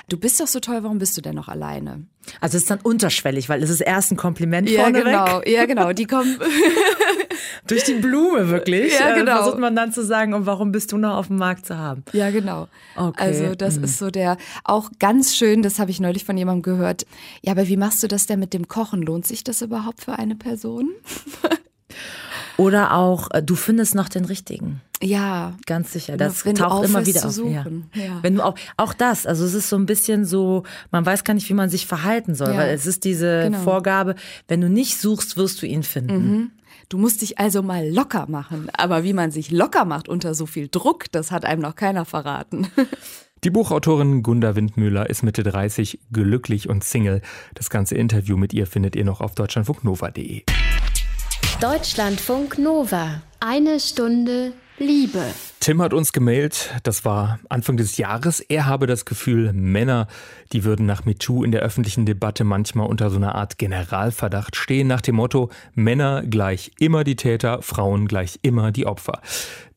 du 0.08 0.18
bist 0.18 0.40
doch 0.40 0.48
so 0.48 0.60
toll, 0.60 0.84
warum 0.84 1.00
bist 1.00 1.18
du 1.18 1.22
denn 1.22 1.36
noch 1.36 1.50
alleine? 1.50 2.06
Also 2.40 2.58
es 2.58 2.64
ist 2.64 2.70
dann 2.70 2.80
unterschwellig, 2.80 3.50
weil 3.50 3.62
es 3.62 3.70
ist 3.70 3.82
erst 3.82 4.12
ein 4.12 4.18
Kompliment 4.18 4.70
ja, 4.70 4.82
vorneweg. 4.82 5.06
Genau, 5.06 5.42
ja, 5.46 5.66
genau. 5.66 5.94
Die 5.94 6.06
kommen 6.06 6.40
durch 7.66 7.84
die 7.84 7.96
Blume 7.96 8.50
wirklich. 8.50 8.94
Ja, 9.00 9.12
äh, 9.12 9.20
genau. 9.20 9.38
Versucht 9.38 9.60
man 9.60 9.76
dann 9.76 9.92
zu 9.92 10.04
sagen, 10.04 10.34
und 10.34 10.46
warum 10.46 10.72
bist 10.72 10.92
du 10.92 10.98
noch 10.98 11.16
auf 11.16 11.28
dem 11.28 11.38
Markt 11.38 11.66
zu 11.66 11.78
haben? 11.78 12.04
Ja, 12.14 12.30
genau. 12.30 12.68
Okay. 12.96 13.24
Also 13.24 13.56
das 13.56 13.78
mhm. 13.78 13.84
ist 13.86 13.98
so 13.98 14.12
der 14.12 14.38
auch 14.64 14.92
ganz 15.00 15.36
schön. 15.36 15.62
Das 15.62 15.80
habe 15.80 15.92
ich 15.92 16.00
neulich 16.00 16.26
von 16.26 16.38
jemandem 16.38 16.62
gehört. 16.64 17.06
Ja, 17.42 17.54
aber 17.54 17.68
wie 17.68 17.78
machst 17.78 18.04
du 18.04 18.08
das 18.08 18.26
denn 18.26 18.40
mit 18.40 18.54
dem 18.54 18.68
Kochen? 18.68 19.02
Lohnt 19.02 19.26
sich 19.26 19.44
das 19.44 19.62
überhaupt 19.62 20.02
für 20.02 20.14
eine 20.14 20.36
Person? 20.36 20.90
Oder 22.58 22.94
auch, 22.94 23.30
äh, 23.32 23.44
du 23.44 23.56
findest 23.56 23.94
noch 23.94 24.10
den 24.10 24.26
richtigen. 24.26 24.82
Ja. 25.02 25.54
Ganz 25.68 25.94
sicher. 25.94 26.18
Das 26.18 26.44
taucht 26.44 26.86
immer 26.86 27.06
wieder 27.06 27.26
auf. 27.26 27.38
Ja. 27.38 27.66
ja. 27.94 28.20
Wenn 28.24 28.36
du 28.36 28.44
auch, 28.44 28.56
auch 28.78 28.94
das, 28.94 29.28
also 29.28 29.46
es 29.46 29.54
ist 29.54 29.70
so 29.70 29.76
ein 29.76 29.86
bisschen 29.86 30.26
so, 30.26 30.64
man 30.92 31.06
weiß 31.06 31.24
gar 31.24 31.36
nicht, 31.36 31.48
wie 31.50 31.54
man 31.54 31.70
sich 31.70 31.86
verhalten 31.86 32.34
soll, 32.34 32.50
ja. 32.50 32.58
weil 32.58 32.74
es 32.74 32.88
ist 32.88 33.04
diese 33.04 33.44
genau. 33.44 33.60
Vorgabe, 33.60 34.16
wenn 34.48 34.60
du 34.60 34.70
nicht 34.70 35.00
suchst, 35.00 35.38
wirst 35.38 35.62
du 35.62 35.68
ihn 35.68 35.84
finden. 35.84 36.32
Mhm. 36.32 36.52
Du 36.90 36.98
musst 36.98 37.22
dich 37.22 37.38
also 37.38 37.62
mal 37.62 37.90
locker 37.90 38.28
machen. 38.30 38.70
Aber 38.78 39.04
wie 39.04 39.12
man 39.12 39.32
sich 39.32 39.52
locker 39.52 39.84
macht 39.84 40.08
unter 40.08 40.34
so 40.34 40.46
viel 40.46 40.70
Druck, 40.70 41.12
das 41.12 41.32
hat 41.32 41.44
einem 41.44 41.62
noch 41.62 41.76
keiner 41.76 42.06
verraten. 42.06 42.68
Die 43.44 43.50
Buchautorin 43.50 44.24
Gunda 44.24 44.56
Windmüller 44.56 45.10
ist 45.10 45.22
Mitte 45.22 45.44
30, 45.44 46.00
glücklich 46.12 46.70
und 46.70 46.84
Single. 46.84 47.22
Das 47.54 47.70
ganze 47.70 47.96
Interview 47.96 48.36
mit 48.36 48.54
ihr 48.54 48.66
findet 48.66 48.96
ihr 48.96 49.06
noch 49.06 49.22
auf 49.22 49.36
deutschlandfunknova.de. 49.36 50.44
Deutschlandfunk 51.62 52.58
Nova. 52.58 53.22
Eine 53.40 53.80
Stunde 53.80 54.54
Liebe. 54.80 55.24
Tim 55.60 55.82
hat 55.82 55.92
uns 55.92 56.14
gemailt, 56.14 56.74
das 56.84 57.04
war 57.04 57.40
Anfang 57.50 57.78
des 57.78 57.98
Jahres. 57.98 58.40
Er 58.42 58.68
habe 58.68 58.86
das 58.86 59.06
Gefühl, 59.06 59.52
Männer, 59.52 60.08
die 60.54 60.64
würden 60.64 60.86
nach 60.86 61.04
MeToo 61.04 61.44
in 61.44 61.52
der 61.52 61.62
öffentlichen 61.62 62.06
Debatte 62.06 62.44
manchmal 62.44 62.88
unter 62.88 63.10
so 63.10 63.18
einer 63.18 63.34
Art 63.34 63.58
Generalverdacht 63.58 64.56
stehen, 64.56 64.88
nach 64.88 65.02
dem 65.02 65.16
Motto, 65.16 65.50
Männer 65.74 66.24
gleich 66.24 66.72
immer 66.78 67.04
die 67.04 67.16
Täter, 67.16 67.64
Frauen 67.64 68.08
gleich 68.08 68.40
immer 68.44 68.72
die 68.72 68.86
Opfer. 68.86 69.22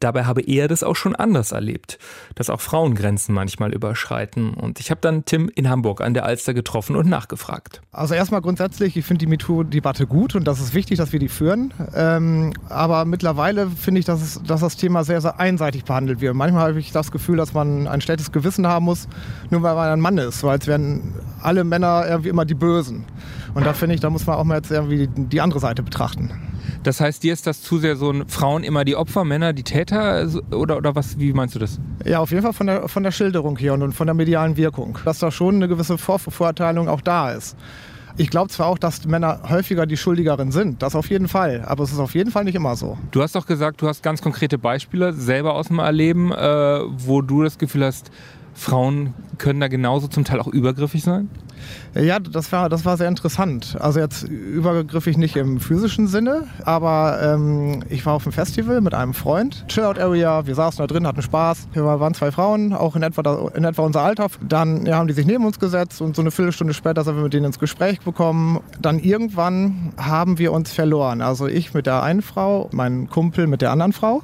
Dabei 0.00 0.25
habe 0.25 0.40
er 0.40 0.66
das 0.66 0.83
auch 0.83 0.97
schon 0.97 1.14
anders 1.14 1.52
erlebt, 1.52 1.99
dass 2.35 2.49
auch 2.49 2.62
Frauen 2.62 2.95
Grenzen 2.95 3.35
manchmal 3.35 3.75
überschreiten. 3.75 4.54
Und 4.54 4.80
ich 4.80 4.90
habe 4.90 5.02
dann 5.02 5.26
Tim 5.26 5.50
in 5.54 5.69
Hamburg 5.69 6.00
an 6.00 6.14
der 6.14 6.25
Alster 6.25 6.54
getroffen 6.54 6.97
und 6.97 7.07
nachgefragt. 7.07 7.83
Also 7.92 8.14
erstmal 8.14 8.40
grundsätzlich, 8.40 8.97
ich 8.97 9.04
finde 9.04 9.26
die 9.26 9.30
MeToo-Debatte 9.30 10.07
gut 10.07 10.35
und 10.35 10.49
das 10.49 10.59
ist 10.59 10.73
wichtig, 10.73 10.97
dass 10.97 11.12
wir 11.12 11.21
die 11.21 11.28
führen. 11.28 11.75
Ähm, 11.95 12.54
aber 12.71 13.04
mittlerweile 13.04 13.69
finde 13.69 13.99
ich, 13.99 14.07
dass, 14.07 14.23
es, 14.23 14.42
dass 14.42 14.62
das 14.62 14.76
Thema 14.76 15.04
sehr, 15.04 15.21
sehr 15.21 15.38
einseitig 15.38 15.85
behandelt 15.85 16.23
wird. 16.23 16.35
Manchmal 16.35 16.69
habe 16.69 16.80
ich 16.80 16.92
das 16.92 17.12
Gefühl, 17.12 17.37
dass 17.37 17.52
man 17.52 17.87
ein 17.87 18.00
schlechtes 18.00 18.33
Gewissen 18.33 18.66
haben 18.66 18.87
muss, 18.87 19.07
nur 19.50 19.62
weil 19.62 19.75
man 19.75 19.90
ein 19.90 20.00
Mann 20.00 20.16
ist, 20.16 20.42
weil 20.42 20.59
es 20.59 20.66
werden 20.66 21.14
alle 21.42 21.62
Männer 21.62 22.07
irgendwie 22.09 22.30
immer 22.30 22.47
die 22.47 22.54
Bösen. 22.54 23.04
Und 23.52 23.66
da 23.66 23.75
finde 23.75 23.97
ich, 23.97 24.00
da 24.00 24.09
muss 24.09 24.26
man 24.26 24.37
auch 24.37 24.45
mal 24.45 24.57
jetzt 24.57 24.71
irgendwie 24.71 25.09
die 25.09 25.40
andere 25.42 25.61
Seite 25.61 25.83
betrachten. 25.83 26.30
Das 26.82 27.00
heißt, 27.00 27.22
dir 27.22 27.32
ist 27.32 27.46
das 27.46 27.62
zu 27.62 27.78
sehr 27.78 27.96
so 27.96 28.10
ein 28.10 28.28
Frauen 28.28 28.64
immer 28.64 28.84
die 28.84 28.96
Opfer, 28.96 29.24
Männer 29.24 29.52
die 29.52 29.62
Täter 29.62 30.28
oder, 30.52 30.76
oder 30.76 30.94
was, 30.94 31.18
wie 31.18 31.32
meinst 31.32 31.54
du 31.54 31.58
das? 31.58 31.78
Ja, 32.04 32.20
auf 32.20 32.30
jeden 32.30 32.42
Fall 32.42 32.52
von 32.52 32.66
der, 32.66 32.88
von 32.88 33.02
der 33.02 33.12
Schilderung 33.12 33.56
hier 33.56 33.74
und 33.74 33.92
von 33.92 34.06
der 34.06 34.14
medialen 34.14 34.56
Wirkung. 34.56 34.98
Dass 35.04 35.18
da 35.18 35.30
schon 35.30 35.56
eine 35.56 35.68
gewisse 35.68 35.98
Vorverurteilung 35.98 36.88
auch 36.88 37.00
da 37.00 37.32
ist. 37.32 37.56
Ich 38.16 38.28
glaube 38.28 38.50
zwar 38.50 38.66
auch, 38.66 38.78
dass 38.78 39.06
Männer 39.06 39.40
häufiger 39.48 39.86
die 39.86 39.96
Schuldigeren 39.96 40.52
sind, 40.52 40.82
das 40.82 40.94
auf 40.94 41.08
jeden 41.08 41.28
Fall, 41.28 41.64
aber 41.66 41.84
es 41.84 41.92
ist 41.92 41.98
auf 41.98 42.14
jeden 42.14 42.30
Fall 42.30 42.44
nicht 42.44 42.54
immer 42.54 42.76
so. 42.76 42.98
Du 43.12 43.22
hast 43.22 43.34
doch 43.34 43.46
gesagt, 43.46 43.80
du 43.80 43.88
hast 43.88 44.02
ganz 44.02 44.20
konkrete 44.20 44.58
Beispiele 44.58 45.12
selber 45.12 45.54
aus 45.54 45.68
dem 45.68 45.78
Erleben, 45.78 46.32
äh, 46.32 46.80
wo 46.86 47.22
du 47.22 47.42
das 47.42 47.56
Gefühl 47.56 47.86
hast, 47.86 48.10
Frauen 48.54 49.14
können 49.38 49.61
da 49.61 49.69
genauso 49.69 50.09
zum 50.09 50.25
Teil 50.25 50.40
auch 50.40 50.49
übergriffig 50.49 51.02
sein? 51.02 51.28
Ja, 51.95 52.19
das 52.21 52.52
war, 52.52 52.69
das 52.69 52.85
war 52.85 52.97
sehr 52.97 53.09
interessant. 53.09 53.76
Also 53.80 54.00
jetzt 54.00 54.23
übergriffig 54.23 55.19
nicht 55.19 55.37
im 55.37 55.61
physischen 55.61 56.07
Sinne, 56.07 56.45
aber 56.64 57.19
ähm, 57.23 57.83
ich 57.88 58.07
war 58.07 58.14
auf 58.14 58.25
einem 58.25 58.33
Festival 58.33 58.80
mit 58.80 58.95
einem 58.95 59.14
Freund, 59.14 59.64
Chillout 59.69 60.00
Area, 60.00 60.47
wir 60.47 60.54
saßen 60.54 60.78
da 60.78 60.87
drin, 60.87 61.07
hatten 61.07 61.23
Spaß. 61.23 61.69
Wir 61.73 61.85
waren 61.85 62.14
zwei 62.14 62.30
Frauen, 62.30 62.73
auch 62.73 62.97
in 62.97 63.02
etwa, 63.02 63.50
in 63.54 63.64
etwa 63.64 63.83
unser 63.83 64.02
Alter. 64.02 64.28
Dann 64.47 64.87
ja, 64.87 64.97
haben 64.97 65.09
die 65.09 65.14
sich 65.14 65.26
neben 65.26 65.45
uns 65.45 65.59
gesetzt 65.59 66.00
und 66.00 66.16
so 66.16 66.23
eine 66.23 66.30
Viertelstunde 66.30 66.75
später 66.75 67.04
sind 67.04 67.16
wir 67.16 67.25
mit 67.25 67.35
denen 67.35 67.47
ins 67.47 67.59
Gespräch 67.59 68.00
gekommen. 68.00 68.61
Dann 68.80 68.99
irgendwann 68.99 69.92
haben 69.97 70.38
wir 70.38 70.52
uns 70.52 70.73
verloren. 70.73 71.23
Also 71.23 71.47
ich 71.47 71.75
mit 71.75 71.87
der 71.87 72.02
einen 72.02 72.23
Frau, 72.23 72.69
mein 72.73 73.09
Kumpel 73.09 73.47
mit 73.47 73.62
der 73.62 73.73
anderen 73.73 73.92
Frau 73.92 74.23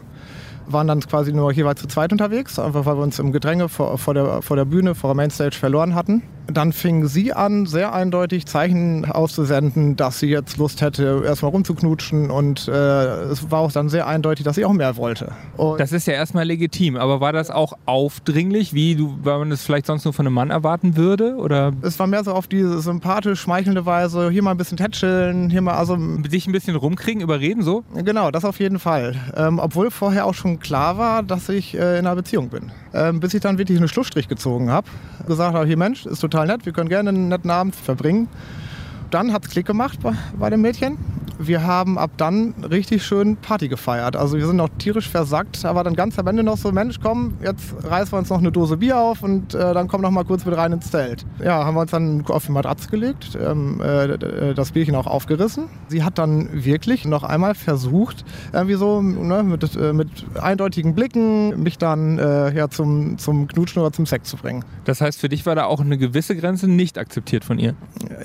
waren 0.69 0.87
dann 0.87 1.01
quasi 1.01 1.33
nur 1.33 1.53
jeweils 1.53 1.81
zu 1.81 1.89
zweit 1.89 2.13
unterwegs, 2.13 2.59
einfach 2.59 2.87
weil 2.87 2.97
wir 2.97 3.03
uns 3.03 3.19
im 3.19 3.33
Gedränge 3.33 3.69
vor, 3.69 3.99
vor, 3.99 4.15
der, 4.15 4.43
vor 4.43 4.57
der 4.57 4.65
Bühne, 4.65 4.95
vor 4.95 5.09
der 5.11 5.15
Mainstage 5.17 5.57
verloren 5.57 5.95
hatten. 5.95 6.23
Dann 6.53 6.73
fing 6.73 7.07
sie 7.07 7.33
an, 7.33 7.67
sehr 7.67 7.93
eindeutig 7.93 8.47
Zeichen 8.47 9.05
auszusenden, 9.05 9.97
dass 9.97 10.21
sie 10.21 10.29
jetzt 10.29 10.57
Lust 10.59 10.81
hätte, 10.81 11.23
erstmal 11.25 11.51
rumzuknutschen. 11.51 12.31
Und 12.31 12.69
äh, 12.69 12.73
es 12.73 13.51
war 13.51 13.61
auch 13.61 13.73
dann 13.73 13.89
sehr 13.89 14.07
eindeutig, 14.07 14.45
dass 14.45 14.57
sie 14.57 14.65
auch 14.65 14.73
mehr 14.73 14.97
wollte. 14.97 15.33
Und 15.57 15.81
das 15.81 15.93
ist 15.93 16.07
ja 16.07 16.15
erstmal 16.15 16.45
legitim, 16.45 16.97
aber 16.97 17.21
war 17.21 17.33
das 17.33 17.51
auch 17.51 17.75
aufdringlich, 17.87 18.75
wie 18.75 18.95
du, 18.95 19.19
weil 19.23 19.39
man 19.39 19.51
das 19.51 19.63
vielleicht 19.63 19.87
sonst 19.87 20.05
nur 20.05 20.15
von 20.15 20.27
einem 20.27 20.35
Mann 20.35 20.51
erwarten 20.51 20.97
würde? 20.97 21.37
Oder? 21.37 21.73
Es 21.83 21.99
war 21.99 22.07
mehr 22.07 22.25
so 22.25 22.33
auf 22.33 22.47
diese 22.47 22.81
sympathisch, 22.81 23.41
schmeichelnde 23.41 23.87
Weise, 23.87 24.31
hier 24.31 24.43
mal 24.43 24.53
ein 24.53 24.57
bisschen 24.57 24.77
tätscheln, 24.77 25.51
hier 25.51 25.63
mal 25.63 25.75
also. 25.75 25.99
Sich 26.29 26.47
ein 26.47 26.53
bisschen 26.53 26.77
rumkriegen, 26.77 27.23
überreden 27.23 27.63
so? 27.63 27.85
Genau, 27.95 28.31
das 28.31 28.45
auf 28.45 28.61
jeden 28.61 28.79
Fall. 28.79 29.15
Ähm, 29.37 29.59
obwohl 29.59 29.91
vorher 29.91 30.27
auch 30.27 30.35
schon 30.35 30.59
klar 30.61 30.99
war, 30.99 31.23
dass 31.23 31.49
ich 31.49 31.75
äh, 31.75 31.99
in 31.99 32.07
einer 32.07 32.17
Beziehung 32.17 32.49
bin. 32.49 32.71
Ähm, 32.97 33.21
bis 33.21 33.35
ich 33.35 33.43
dann 33.43 33.59
wirklich 33.59 33.77
einen 33.77 33.89
Schlussstrich 33.89 34.27
gezogen 34.27 34.71
habe. 34.71 34.89
Gesagt 35.27 35.55
habe, 35.55 35.67
hier 35.67 35.77
Mensch, 35.77 36.07
ist 36.07 36.21
total 36.21 36.47
nett, 36.47 36.65
wir 36.65 36.73
können 36.73 36.89
gerne 36.89 37.11
einen 37.11 37.29
netten 37.29 37.51
Abend 37.51 37.77
verbringen. 37.77 38.27
Dann 39.11 39.35
hat 39.35 39.45
es 39.45 39.51
Klick 39.51 39.67
gemacht 39.67 40.01
bei, 40.01 40.15
bei 40.39 40.49
dem 40.49 40.63
Mädchen 40.63 40.97
wir 41.39 41.65
haben 41.65 41.99
ab 41.99 42.11
dann 42.17 42.55
richtig 42.71 43.05
schön 43.05 43.37
Party 43.37 43.69
gefeiert. 43.69 44.17
Also 44.17 44.37
wir 44.37 44.47
sind 44.47 44.57
noch 44.57 44.69
tierisch 44.79 45.09
versackt, 45.09 45.65
aber 45.65 45.85
dann 45.85 45.95
ganz 45.95 46.19
am 46.19 46.27
Ende 46.27 46.43
noch 46.43 46.57
so, 46.57 46.73
Mensch, 46.73 46.97
komm, 47.03 47.35
jetzt 47.43 47.75
reißen 47.85 48.13
wir 48.13 48.19
uns 48.19 48.31
noch 48.31 48.39
eine 48.39 48.53
Dose 48.53 48.77
Bier 48.79 48.99
auf 48.99 49.23
und 49.23 49.55
äh, 49.55 49.75
dann 49.75 49.89
komm 49.89 50.01
noch 50.01 50.11
mal 50.11 50.25
kurz 50.25 50.45
mit 50.45 50.57
rein 50.57 50.73
ins 50.73 50.91
Zelt. 50.91 51.27
Ja, 51.43 51.65
haben 51.65 51.75
wir 51.75 51.83
uns 51.83 51.91
dann 51.91 52.25
auf 52.27 52.47
die 52.47 52.53
Matratze 52.53 52.89
gelegt, 52.89 53.39
ähm, 53.41 53.81
äh, 53.81 54.55
das 54.55 54.73
Bierchen 54.73 54.95
auch 54.95 55.07
aufgerissen. 55.07 55.65
Sie 55.89 56.03
hat 56.03 56.19
dann 56.19 56.49
wirklich 56.53 57.05
noch 57.05 57.23
einmal 57.23 57.55
versucht, 57.55 58.25
irgendwie 58.53 58.75
so 58.75 59.03
ne, 59.03 59.43
mit, 59.43 59.77
äh, 59.77 59.93
mit 59.93 60.09
eindeutigen 60.41 60.95
Blicken 60.95 61.63
mich 61.63 61.79
dann 61.79 62.19
äh, 62.19 62.55
ja, 62.55 62.69
zum, 62.69 63.19
zum 63.19 63.49
Knutschen 63.49 63.83
oder 63.83 63.93
zum 63.93 64.07
Sex 64.07 64.29
zu 64.29 64.37
bringen. 64.37 64.65
Das 64.85 65.01
heißt, 65.01 65.21
für 65.21 65.29
dich 65.29 65.47
war 65.47 65.55
da 65.55 65.65
auch 65.65 65.81
eine 65.81 65.99
gewisse 65.99 66.37
Grenze 66.37 66.69
nicht 66.69 66.99
akzeptiert 66.99 67.45
von 67.45 67.59
ihr? 67.59 67.75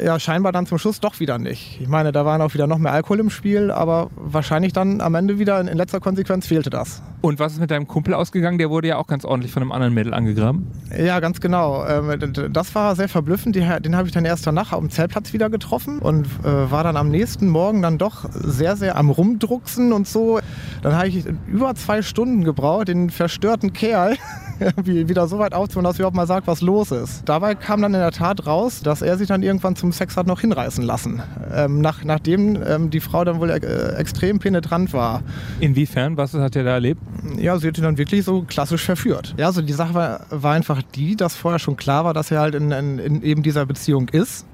Ja, 0.03 0.19
scheinbar 0.19 0.51
dann 0.51 0.65
zum 0.65 0.77
Schluss 0.77 0.99
doch 0.99 1.19
wieder 1.19 1.37
nicht. 1.37 1.79
Ich 1.81 1.87
meine, 1.87 2.11
da 2.11 2.25
waren 2.25 2.41
auch 2.41 2.53
wieder 2.53 2.67
noch 2.67 2.77
mehr 2.77 2.91
Alkohol 2.91 3.00
im 3.10 3.29
Spiel, 3.29 3.72
aber 3.72 4.10
wahrscheinlich 4.15 4.74
dann 4.74 5.01
am 5.01 5.15
Ende 5.15 5.39
wieder 5.39 5.60
in, 5.60 5.67
in, 5.67 5.77
letzter 5.77 6.00
Konsequenz 6.00 6.48
fehlte 6.48 6.70
das. 6.70 7.01
Und 7.22 7.39
was 7.39 7.53
ist 7.53 7.60
mit 7.60 7.72
deinem 7.72 7.88
Kumpel 7.88 8.13
ausgegangen? 8.13 8.58
Der 8.58 8.70
wurde 8.70 8.88
ja 8.88 8.98
auch 8.98 9.08
ganz 9.08 9.25
ordentlich 9.25 9.51
von 9.51 9.62
einem 9.62 9.72
anderen 9.72 9.93
Mädel 9.93 10.13
angegraben. 10.13 10.67
Ja, 10.98 11.20
ganz 11.20 11.39
genau. 11.39 11.86
Ähm, 11.86 12.34
das 12.51 12.74
war 12.75 12.96
sehr 12.96 13.10
verblüffend. 13.10 13.55
Den 13.55 13.96
habe 13.96 14.08
ich 14.08 14.13
dann 14.13 14.25
erst 14.25 14.48
danach 14.48 14.72
am 14.72 14.89
Zeltplatz 14.89 15.34
wieder 15.34 15.50
getroffen 15.50 16.00
und 16.00 16.25
äh, 16.43 16.72
war 16.72 16.84
dann 16.84 16.98
am 16.98 17.10
nächsten 17.10 17.48
Morgen 17.48 17.81
dann 17.81 17.98
doch 17.98 18.25
sehr, 18.31 18.75
sehr 18.75 18.98
am 18.98 19.10
Rumdrucksen 19.10 19.93
und 19.93 20.08
so. 20.08 20.39
Dann 20.81 20.96
habe 20.96 21.08
ich 21.08 21.25
über 21.48 21.75
zwei 21.75 22.01
Stunden 22.01 22.43
gebraucht, 22.43 22.88
den 22.88 23.10
verstörten 23.10 23.74
Kerl 23.74 24.17
wieder 24.83 25.27
so 25.27 25.39
weit 25.39 25.53
aufzuholen, 25.53 25.85
dass 25.85 25.95
er 25.95 26.01
überhaupt 26.01 26.15
mal 26.15 26.27
sagt, 26.27 26.47
was 26.47 26.61
los 26.61 26.91
ist. 26.91 27.23
Dabei 27.25 27.55
kam 27.55 27.81
dann 27.81 27.93
in 27.93 27.99
der 27.99 28.11
Tat 28.11 28.45
raus, 28.45 28.81
dass 28.81 29.01
er 29.01 29.17
sich 29.17 29.27
dann 29.27 29.43
irgendwann 29.43 29.75
zum 29.75 29.91
Sex 29.91 30.17
hat 30.17 30.27
noch 30.27 30.41
hinreißen 30.41 30.83
lassen. 30.83 31.21
Ähm, 31.53 31.81
nach, 31.81 32.03
nachdem 32.03 32.61
ähm, 32.65 32.89
die 32.89 32.99
Frau 32.99 33.23
dann 33.23 33.39
wohl 33.39 33.49
äh, 33.49 33.95
extrem 33.95 34.39
penetrant 34.39 34.93
war. 34.93 35.23
Inwiefern? 35.59 36.17
Was 36.17 36.33
hat 36.33 36.55
er 36.55 36.63
da 36.63 36.71
erlebt? 36.71 37.01
Ja, 37.37 37.57
sie 37.57 37.67
hat 37.67 37.77
ihn 37.77 37.83
dann 37.83 37.97
wirklich 37.97 38.23
so 38.23 38.43
klassisch 38.43 38.85
verführt. 38.85 39.35
Ja, 39.37 39.47
also 39.47 39.61
die 39.61 39.73
Sache 39.73 39.93
war, 39.93 40.21
war 40.29 40.53
einfach 40.53 40.81
die, 40.95 41.15
dass 41.15 41.35
vorher 41.35 41.59
schon 41.59 41.75
klar 41.75 42.05
war, 42.05 42.13
dass 42.13 42.31
er 42.31 42.39
halt 42.39 42.55
in, 42.55 42.71
in, 42.71 42.99
in 42.99 43.23
eben 43.23 43.43
dieser 43.43 43.65
Beziehung 43.65 44.09
ist. 44.09 44.45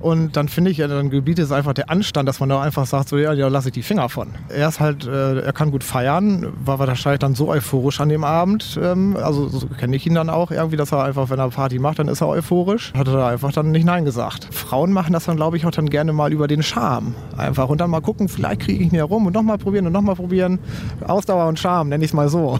Und 0.00 0.36
dann 0.36 0.48
finde 0.48 0.70
ich, 0.70 0.78
ja, 0.78 0.86
dann 0.86 1.10
gebietet 1.10 1.46
es 1.46 1.52
einfach 1.52 1.72
der 1.72 1.90
Anstand, 1.90 2.28
dass 2.28 2.38
man 2.38 2.48
da 2.48 2.60
einfach 2.62 2.86
sagt, 2.86 3.08
so 3.08 3.18
ja, 3.18 3.32
ja 3.32 3.48
lasse 3.48 3.68
ich 3.68 3.74
die 3.74 3.82
Finger 3.82 4.08
von. 4.08 4.28
Er 4.48 4.68
ist 4.68 4.78
halt, 4.78 5.06
äh, 5.06 5.40
er 5.40 5.52
kann 5.52 5.70
gut 5.70 5.82
feiern, 5.82 6.46
war 6.64 6.78
wahrscheinlich 6.78 7.18
dann 7.18 7.34
so 7.34 7.48
euphorisch 7.48 8.00
an 8.00 8.08
dem 8.08 8.22
Abend. 8.22 8.78
Ähm, 8.80 9.16
also 9.16 9.48
so 9.48 9.66
kenne 9.66 9.96
ich 9.96 10.06
ihn 10.06 10.14
dann 10.14 10.30
auch 10.30 10.50
irgendwie, 10.50 10.76
dass 10.76 10.92
er 10.92 11.02
einfach, 11.02 11.30
wenn 11.30 11.38
er 11.40 11.48
Party 11.50 11.78
macht, 11.78 11.98
dann 11.98 12.08
ist 12.08 12.20
er 12.20 12.28
euphorisch. 12.28 12.92
Hat 12.94 13.08
er 13.08 13.26
einfach 13.26 13.52
dann 13.52 13.72
nicht 13.72 13.84
Nein 13.84 14.04
gesagt. 14.04 14.48
Frauen 14.54 14.92
machen 14.92 15.12
das 15.12 15.24
dann, 15.24 15.36
glaube 15.36 15.56
ich, 15.56 15.66
auch 15.66 15.72
dann 15.72 15.90
gerne 15.90 16.12
mal 16.12 16.32
über 16.32 16.46
den 16.46 16.62
Charme. 16.62 17.14
Einfach 17.36 17.68
und 17.68 17.80
dann 17.80 17.90
mal 17.90 18.00
gucken, 18.00 18.28
vielleicht 18.28 18.60
kriege 18.60 18.84
ich 18.84 18.92
ihn 18.92 18.96
herum 18.96 19.26
und 19.26 19.32
nochmal 19.32 19.58
probieren 19.58 19.86
und 19.86 19.92
nochmal 19.92 20.14
probieren. 20.14 20.60
Ausdauer 21.06 21.46
und 21.48 21.58
Charme, 21.58 21.88
nenne 21.88 22.04
ich 22.04 22.10
es 22.10 22.14
mal 22.14 22.28
so. 22.28 22.58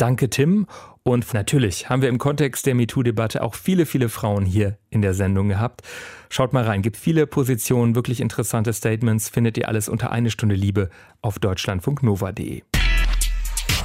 Danke, 0.00 0.30
Tim. 0.30 0.66
Und 1.02 1.34
natürlich 1.34 1.90
haben 1.90 2.00
wir 2.00 2.08
im 2.08 2.16
Kontext 2.16 2.64
der 2.64 2.74
MeToo-Debatte 2.74 3.42
auch 3.42 3.54
viele, 3.54 3.84
viele 3.84 4.08
Frauen 4.08 4.46
hier 4.46 4.78
in 4.88 5.02
der 5.02 5.12
Sendung 5.12 5.48
gehabt. 5.48 5.82
Schaut 6.30 6.54
mal 6.54 6.64
rein, 6.64 6.80
gibt 6.80 6.96
viele 6.96 7.26
Positionen, 7.26 7.94
wirklich 7.94 8.22
interessante 8.22 8.72
Statements, 8.72 9.28
findet 9.28 9.58
ihr 9.58 9.68
alles 9.68 9.90
unter 9.90 10.10
eine 10.10 10.30
Stunde 10.30 10.54
Liebe 10.54 10.88
auf 11.20 11.38
deutschlandfunknova.de. 11.38 12.62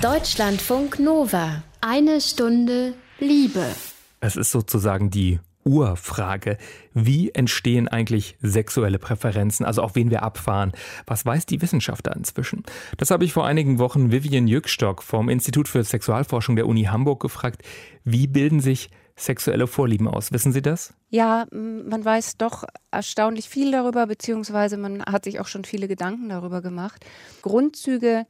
Deutschlandfunk 0.02 1.00
Nova. 1.00 1.64
Eine 1.82 2.22
Stunde 2.22 2.94
Liebe. 3.20 3.66
Es 4.22 4.38
ist 4.38 4.52
sozusagen 4.52 5.10
die 5.10 5.42
Urfrage. 5.66 6.58
Wie 6.94 7.32
entstehen 7.32 7.88
eigentlich 7.88 8.38
sexuelle 8.42 9.00
Präferenzen, 9.00 9.66
also 9.66 9.82
auch 9.82 9.96
wen 9.96 10.12
wir 10.12 10.24
abfahren? 10.24 10.72
Was 11.08 11.26
weiß 11.26 11.46
die 11.48 11.62
Wissenschaft 11.62 12.08
da 12.08 12.12
inzwischen? 12.12 12.64
Das 12.98 13.12
habe 13.12 13.26
ich 13.26 13.34
vor 13.34 13.46
einigen 13.46 13.80
Wochen 13.80 14.12
Vivian 14.12 14.48
Jückstock 14.48 15.04
vom 15.04 15.28
Institut 15.28 15.68
für 15.68 15.84
Sexualforschung 15.84 16.56
der 16.56 16.68
Uni 16.68 16.84
Hamburg 16.84 17.20
gefragt. 17.22 17.64
Wie 18.04 18.28
bilden 18.28 18.60
sich 18.60 18.90
sexuelle 19.16 19.68
Vorlieben 19.68 20.08
aus? 20.08 20.32
Wissen 20.32 20.52
Sie 20.52 20.62
das? 20.62 20.94
Ja, 21.10 21.48
man 21.52 22.04
weiß 22.04 22.38
doch 22.38 22.66
erstaunlich 22.92 23.50
viel 23.50 23.72
darüber, 23.72 24.08
beziehungsweise 24.08 24.78
man 24.78 25.04
hat 25.04 25.24
sich 25.24 25.40
auch 25.40 25.48
schon 25.48 25.64
viele 25.64 25.88
Gedanken 25.88 26.30
darüber 26.30 26.62
gemacht. 26.62 27.06
Grundzüge 27.42 28.26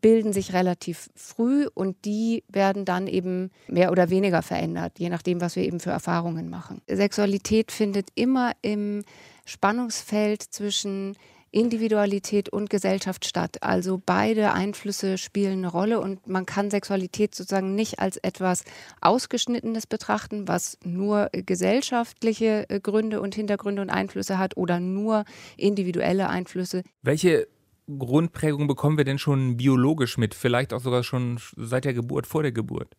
bilden 0.00 0.32
sich 0.32 0.52
relativ 0.52 1.08
früh 1.14 1.66
und 1.72 2.04
die 2.04 2.44
werden 2.48 2.84
dann 2.84 3.06
eben 3.06 3.50
mehr 3.68 3.90
oder 3.90 4.10
weniger 4.10 4.42
verändert, 4.42 4.98
je 4.98 5.08
nachdem, 5.08 5.40
was 5.40 5.56
wir 5.56 5.64
eben 5.64 5.80
für 5.80 5.90
Erfahrungen 5.90 6.48
machen. 6.50 6.82
Sexualität 6.88 7.72
findet 7.72 8.08
immer 8.14 8.52
im 8.62 9.04
Spannungsfeld 9.44 10.42
zwischen 10.42 11.16
Individualität 11.56 12.50
und 12.50 12.68
Gesellschaft 12.68 13.24
statt. 13.24 13.62
Also 13.62 14.00
beide 14.04 14.52
Einflüsse 14.52 15.16
spielen 15.16 15.58
eine 15.58 15.68
Rolle 15.68 16.00
und 16.00 16.26
man 16.26 16.44
kann 16.44 16.70
Sexualität 16.70 17.34
sozusagen 17.34 17.74
nicht 17.74 17.98
als 17.98 18.18
etwas 18.18 18.64
Ausgeschnittenes 19.00 19.86
betrachten, 19.86 20.48
was 20.48 20.76
nur 20.84 21.30
gesellschaftliche 21.32 22.68
äh, 22.68 22.78
Gründe 22.80 23.22
und 23.22 23.34
Hintergründe 23.34 23.80
und 23.80 23.90
Einflüsse 23.90 24.38
hat 24.38 24.56
oder 24.58 24.80
nur 24.80 25.24
individuelle 25.56 26.28
Einflüsse. 26.28 26.82
Welche 27.02 27.48
Grundprägung 27.88 28.66
bekommen 28.66 28.96
wir 28.98 29.04
denn 29.04 29.18
schon 29.18 29.56
biologisch 29.56 30.18
mit? 30.18 30.34
Vielleicht 30.34 30.72
auch 30.72 30.80
sogar 30.80 31.04
schon 31.04 31.38
seit 31.56 31.84
der 31.84 31.94
Geburt, 31.94 32.26
vor 32.26 32.42
der 32.42 32.52
Geburt? 32.52 32.96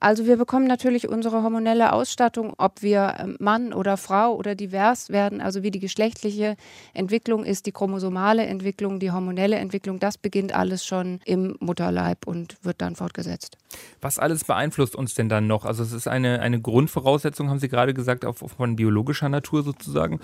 Also 0.00 0.26
wir 0.26 0.36
bekommen 0.36 0.66
natürlich 0.66 1.08
unsere 1.08 1.42
hormonelle 1.42 1.92
Ausstattung, 1.92 2.54
ob 2.58 2.82
wir 2.82 3.16
ähm, 3.18 3.36
Mann 3.40 3.72
oder 3.72 3.96
Frau 3.96 4.34
oder 4.34 4.54
divers 4.54 5.10
werden, 5.10 5.40
also 5.40 5.62
wie 5.62 5.70
die 5.70 5.80
geschlechtliche 5.80 6.56
Entwicklung 6.94 7.44
ist, 7.44 7.66
die 7.66 7.72
chromosomale 7.72 8.46
Entwicklung, 8.46 9.00
die 9.00 9.10
hormonelle 9.10 9.56
Entwicklung, 9.56 9.98
das 9.98 10.18
beginnt 10.18 10.54
alles 10.54 10.84
schon 10.84 11.20
im 11.24 11.56
Mutterleib 11.60 12.26
und 12.26 12.56
wird 12.62 12.80
dann 12.80 12.96
fortgesetzt. 12.96 13.56
Was 14.00 14.18
alles 14.18 14.44
beeinflusst 14.44 14.94
uns 14.94 15.14
denn 15.14 15.28
dann 15.28 15.46
noch? 15.46 15.64
Also 15.64 15.82
es 15.82 15.92
ist 15.92 16.08
eine, 16.08 16.40
eine 16.40 16.60
Grundvoraussetzung, 16.60 17.50
haben 17.50 17.58
Sie 17.58 17.68
gerade 17.68 17.94
gesagt, 17.94 18.24
auf, 18.24 18.38
von 18.38 18.76
biologischer 18.76 19.28
Natur 19.28 19.62
sozusagen. 19.62 20.20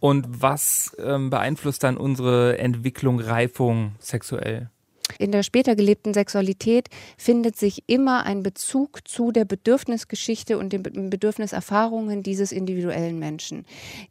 Und 0.00 0.42
was 0.42 0.96
ähm, 0.98 1.30
beeinflusst 1.30 1.82
dann 1.82 1.96
unsere 1.96 2.58
Entwicklung, 2.58 3.20
Reifung 3.20 3.92
sexuell? 3.98 4.70
In 5.18 5.32
der 5.32 5.42
später 5.42 5.76
gelebten 5.76 6.14
Sexualität 6.14 6.88
findet 7.16 7.56
sich 7.56 7.84
immer 7.86 8.24
ein 8.24 8.42
Bezug 8.42 9.06
zu 9.06 9.32
der 9.32 9.44
Bedürfnisgeschichte 9.44 10.58
und 10.58 10.72
den 10.72 10.82
Bedürfniserfahrungen 10.82 12.22
dieses 12.22 12.52
individuellen 12.52 13.18
Menschen. 13.18 13.64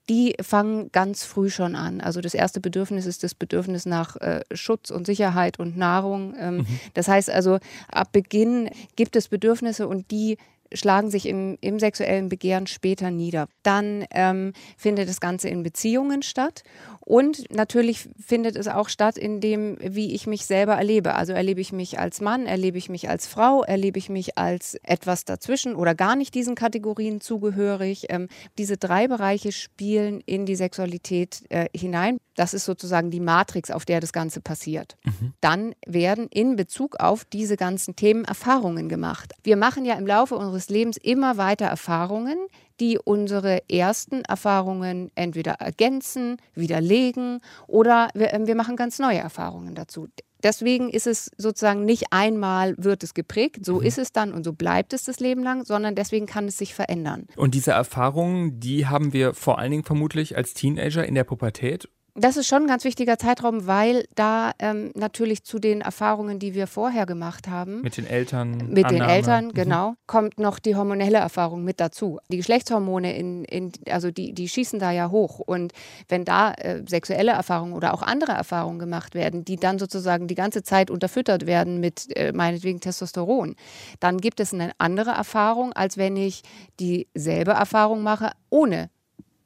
Die 0.10 0.36
fangen 0.42 0.92
ganz 0.92 1.24
früh 1.24 1.50
schon 1.50 1.76
an. 1.76 2.02
Also 2.02 2.22
das 2.22 2.34
erste 2.34 2.60
Bedürfnis 2.60 3.06
ist 3.06 3.24
das 3.24 3.36
Bedürfnis 3.36 3.86
nach 3.86 4.16
äh, 4.18 4.42
Schutz 4.54 4.90
und 4.90 5.06
Sicherheit 5.06 5.60
und 5.60 5.78
Nahrung. 5.78 6.36
Ähm, 6.40 6.58
mhm. 6.58 6.68
Das 6.94 7.08
heißt 7.08 7.30
also, 7.30 7.60
ab 7.92 8.12
Beginn 8.12 8.70
gibt 8.96 9.16
es 9.16 9.28
Bedürfnisse 9.28 9.88
und 9.88 10.12
die 10.12 10.38
schlagen 10.74 11.10
sich 11.10 11.26
im, 11.28 11.58
im 11.62 11.80
sexuellen 11.80 12.30
Begehren 12.30 12.68
später 12.68 13.12
nieder. 13.12 13.48
Dann 13.64 14.06
ähm, 14.12 14.54
findet 14.76 15.10
das 15.10 15.20
Ganze 15.20 15.50
in 15.50 15.64
Beziehungen 15.64 16.24
statt 16.24 16.64
und 17.08 17.50
natürlich 17.56 18.10
findet 18.20 18.58
es 18.58 18.68
auch 18.68 18.90
statt 18.90 19.18
in 19.18 19.40
dem, 19.40 19.78
wie 19.80 20.14
ich 20.14 20.28
mich 20.28 20.46
selber 20.46 20.74
erlebe. 20.74 21.16
Also 21.16 21.32
erlebe 21.32 21.62
ich 21.62 21.72
mich 21.72 22.00
als 22.00 22.20
Mann, 22.20 22.46
erlebe 22.46 22.78
ich 22.78 22.90
mich 22.90 23.08
als 23.08 23.28
Frau, 23.28 23.64
erlebe 23.64 23.98
ich 23.98 24.10
mich 24.10 24.38
als 24.38 24.76
etwas 24.84 25.24
dazwischen 25.24 25.74
oder 25.74 25.96
gar 25.96 26.18
nicht 26.18 26.36
diesen 26.36 26.54
Kategorien 26.54 27.22
zugehörig. 27.22 28.08
Ähm, 28.10 28.28
diese 28.58 28.76
drei 28.76 29.08
Bereiche 29.08 29.54
spielen 29.54 30.20
in 30.26 30.46
die 30.46 30.58
Sexualität 30.58 31.44
äh, 31.48 31.70
hinein. 31.74 32.18
Das 32.36 32.54
ist 32.54 32.66
sozusagen 32.66 33.10
die 33.10 33.22
Matrix, 33.22 33.72
auf 33.72 33.86
der 33.86 34.02
das 34.02 34.12
Ganze 34.12 34.42
passiert. 34.42 34.98
Mhm. 35.06 35.32
Dann 35.40 35.76
werden 35.86 36.28
in 36.30 36.58
Bezug 36.58 37.00
auf 37.00 37.24
diese 37.24 37.56
ganzen 37.56 37.96
Themen 37.96 38.26
Erfahrungen 38.26 38.90
gemacht. 38.90 39.34
Wir 39.44 39.56
machen 39.56 39.86
ja 39.86 39.96
im 39.96 40.06
Laufe 40.06 40.36
unseres 40.36 40.68
Lebens 40.68 40.98
immer 40.98 41.38
weiter 41.38 41.68
Erfahrungen, 41.68 42.38
die 42.80 43.00
unsere 43.04 43.68
ersten 43.70 44.22
Erfahrungen 44.22 45.12
entweder 45.16 45.54
ergänzen, 45.54 46.38
widerlegen 46.54 47.42
oder 47.68 48.10
wir, 48.14 48.34
ähm, 48.34 48.48
wir 48.48 48.56
machen 48.56 48.76
ganz 48.76 49.00
neue 49.00 49.20
Erfahrungen 49.20 49.76
dazu. 49.76 50.08
Deswegen 50.44 50.90
ist 50.90 51.08
es 51.08 51.32
sozusagen 51.38 51.84
nicht 51.84 52.06
einmal 52.12 52.76
wird 52.78 53.04
es 53.04 53.14
geprägt, 53.14 53.66
so 53.66 53.80
mhm. 53.80 53.86
ist 53.86 53.98
es 53.98 54.12
dann 54.12 54.34
und 54.34 54.44
so 54.44 54.54
bleibt 54.54 54.94
es 54.94 55.04
das 55.04 55.20
Leben 55.20 55.42
lang, 55.42 55.66
sondern 55.66 55.96
deswegen 55.96 56.28
kann 56.28 56.48
es 56.48 56.58
sich 56.58 56.76
verändern. 56.76 57.26
Und 57.36 57.56
diese 57.56 57.72
Erfahrungen, 57.72 58.60
die 58.60 58.86
haben 58.86 59.14
wir 59.14 59.34
vor 59.34 59.58
allen 59.58 59.72
Dingen 59.72 59.84
vermutlich 59.84 60.38
als 60.38 60.54
Teenager 60.54 61.06
in 61.06 61.16
der 61.16 61.24
Pubertät 61.24 61.90
das 62.18 62.36
ist 62.36 62.48
schon 62.48 62.64
ein 62.64 62.68
ganz 62.68 62.84
wichtiger 62.84 63.20
Zeitraum, 63.20 63.68
weil 63.68 64.06
da 64.16 64.52
ähm, 64.58 64.92
natürlich 64.96 65.44
zu 65.44 65.60
den 65.60 65.82
Erfahrungen, 65.82 66.40
die 66.40 66.56
wir 66.56 66.66
vorher 66.66 67.06
gemacht 67.06 67.48
haben, 67.48 67.82
mit 67.82 67.98
den 67.98 68.08
Eltern, 68.08 68.70
mit 68.70 68.86
Annahme. 68.86 68.94
den 68.94 69.02
Eltern, 69.04 69.46
mhm. 69.46 69.54
genau, 69.54 69.92
mhm. 69.92 69.96
kommt 70.08 70.40
noch 70.40 70.58
die 70.58 70.76
hormonelle 70.76 71.20
Erfahrung 71.20 71.64
mit 71.64 71.80
dazu. 71.80 72.20
Die 72.30 72.38
Geschlechtshormone, 72.38 73.16
in, 73.16 73.46
in, 73.46 73.72
also 73.90 74.10
die, 74.10 74.34
die 74.34 74.50
schießen 74.50 74.80
da 74.80 74.92
ja 74.92 75.12
hoch. 75.12 75.40
Und 75.40 75.74
wenn 76.10 76.26
da 76.26 76.54
äh, 76.54 76.82
sexuelle 76.88 77.32
Erfahrungen 77.32 77.74
oder 77.74 77.94
auch 77.94 78.02
andere 78.02 78.32
Erfahrungen 78.32 78.80
gemacht 78.80 79.14
werden, 79.14 79.46
die 79.46 79.58
dann 79.58 79.78
sozusagen 79.78 80.28
die 80.28 80.36
ganze 80.36 80.64
Zeit 80.64 80.90
unterfüttert 80.90 81.46
werden 81.46 81.80
mit 81.80 82.16
äh, 82.18 82.34
meinetwegen 82.34 82.80
Testosteron, 82.80 83.56
dann 84.00 84.18
gibt 84.18 84.40
es 84.40 84.54
eine 84.54 84.72
andere 84.80 85.12
Erfahrung, 85.12 85.72
als 85.74 85.98
wenn 85.98 86.18
ich 86.18 86.42
dieselbe 86.80 87.52
Erfahrung 87.52 88.02
mache 88.02 88.32
ohne 88.50 88.90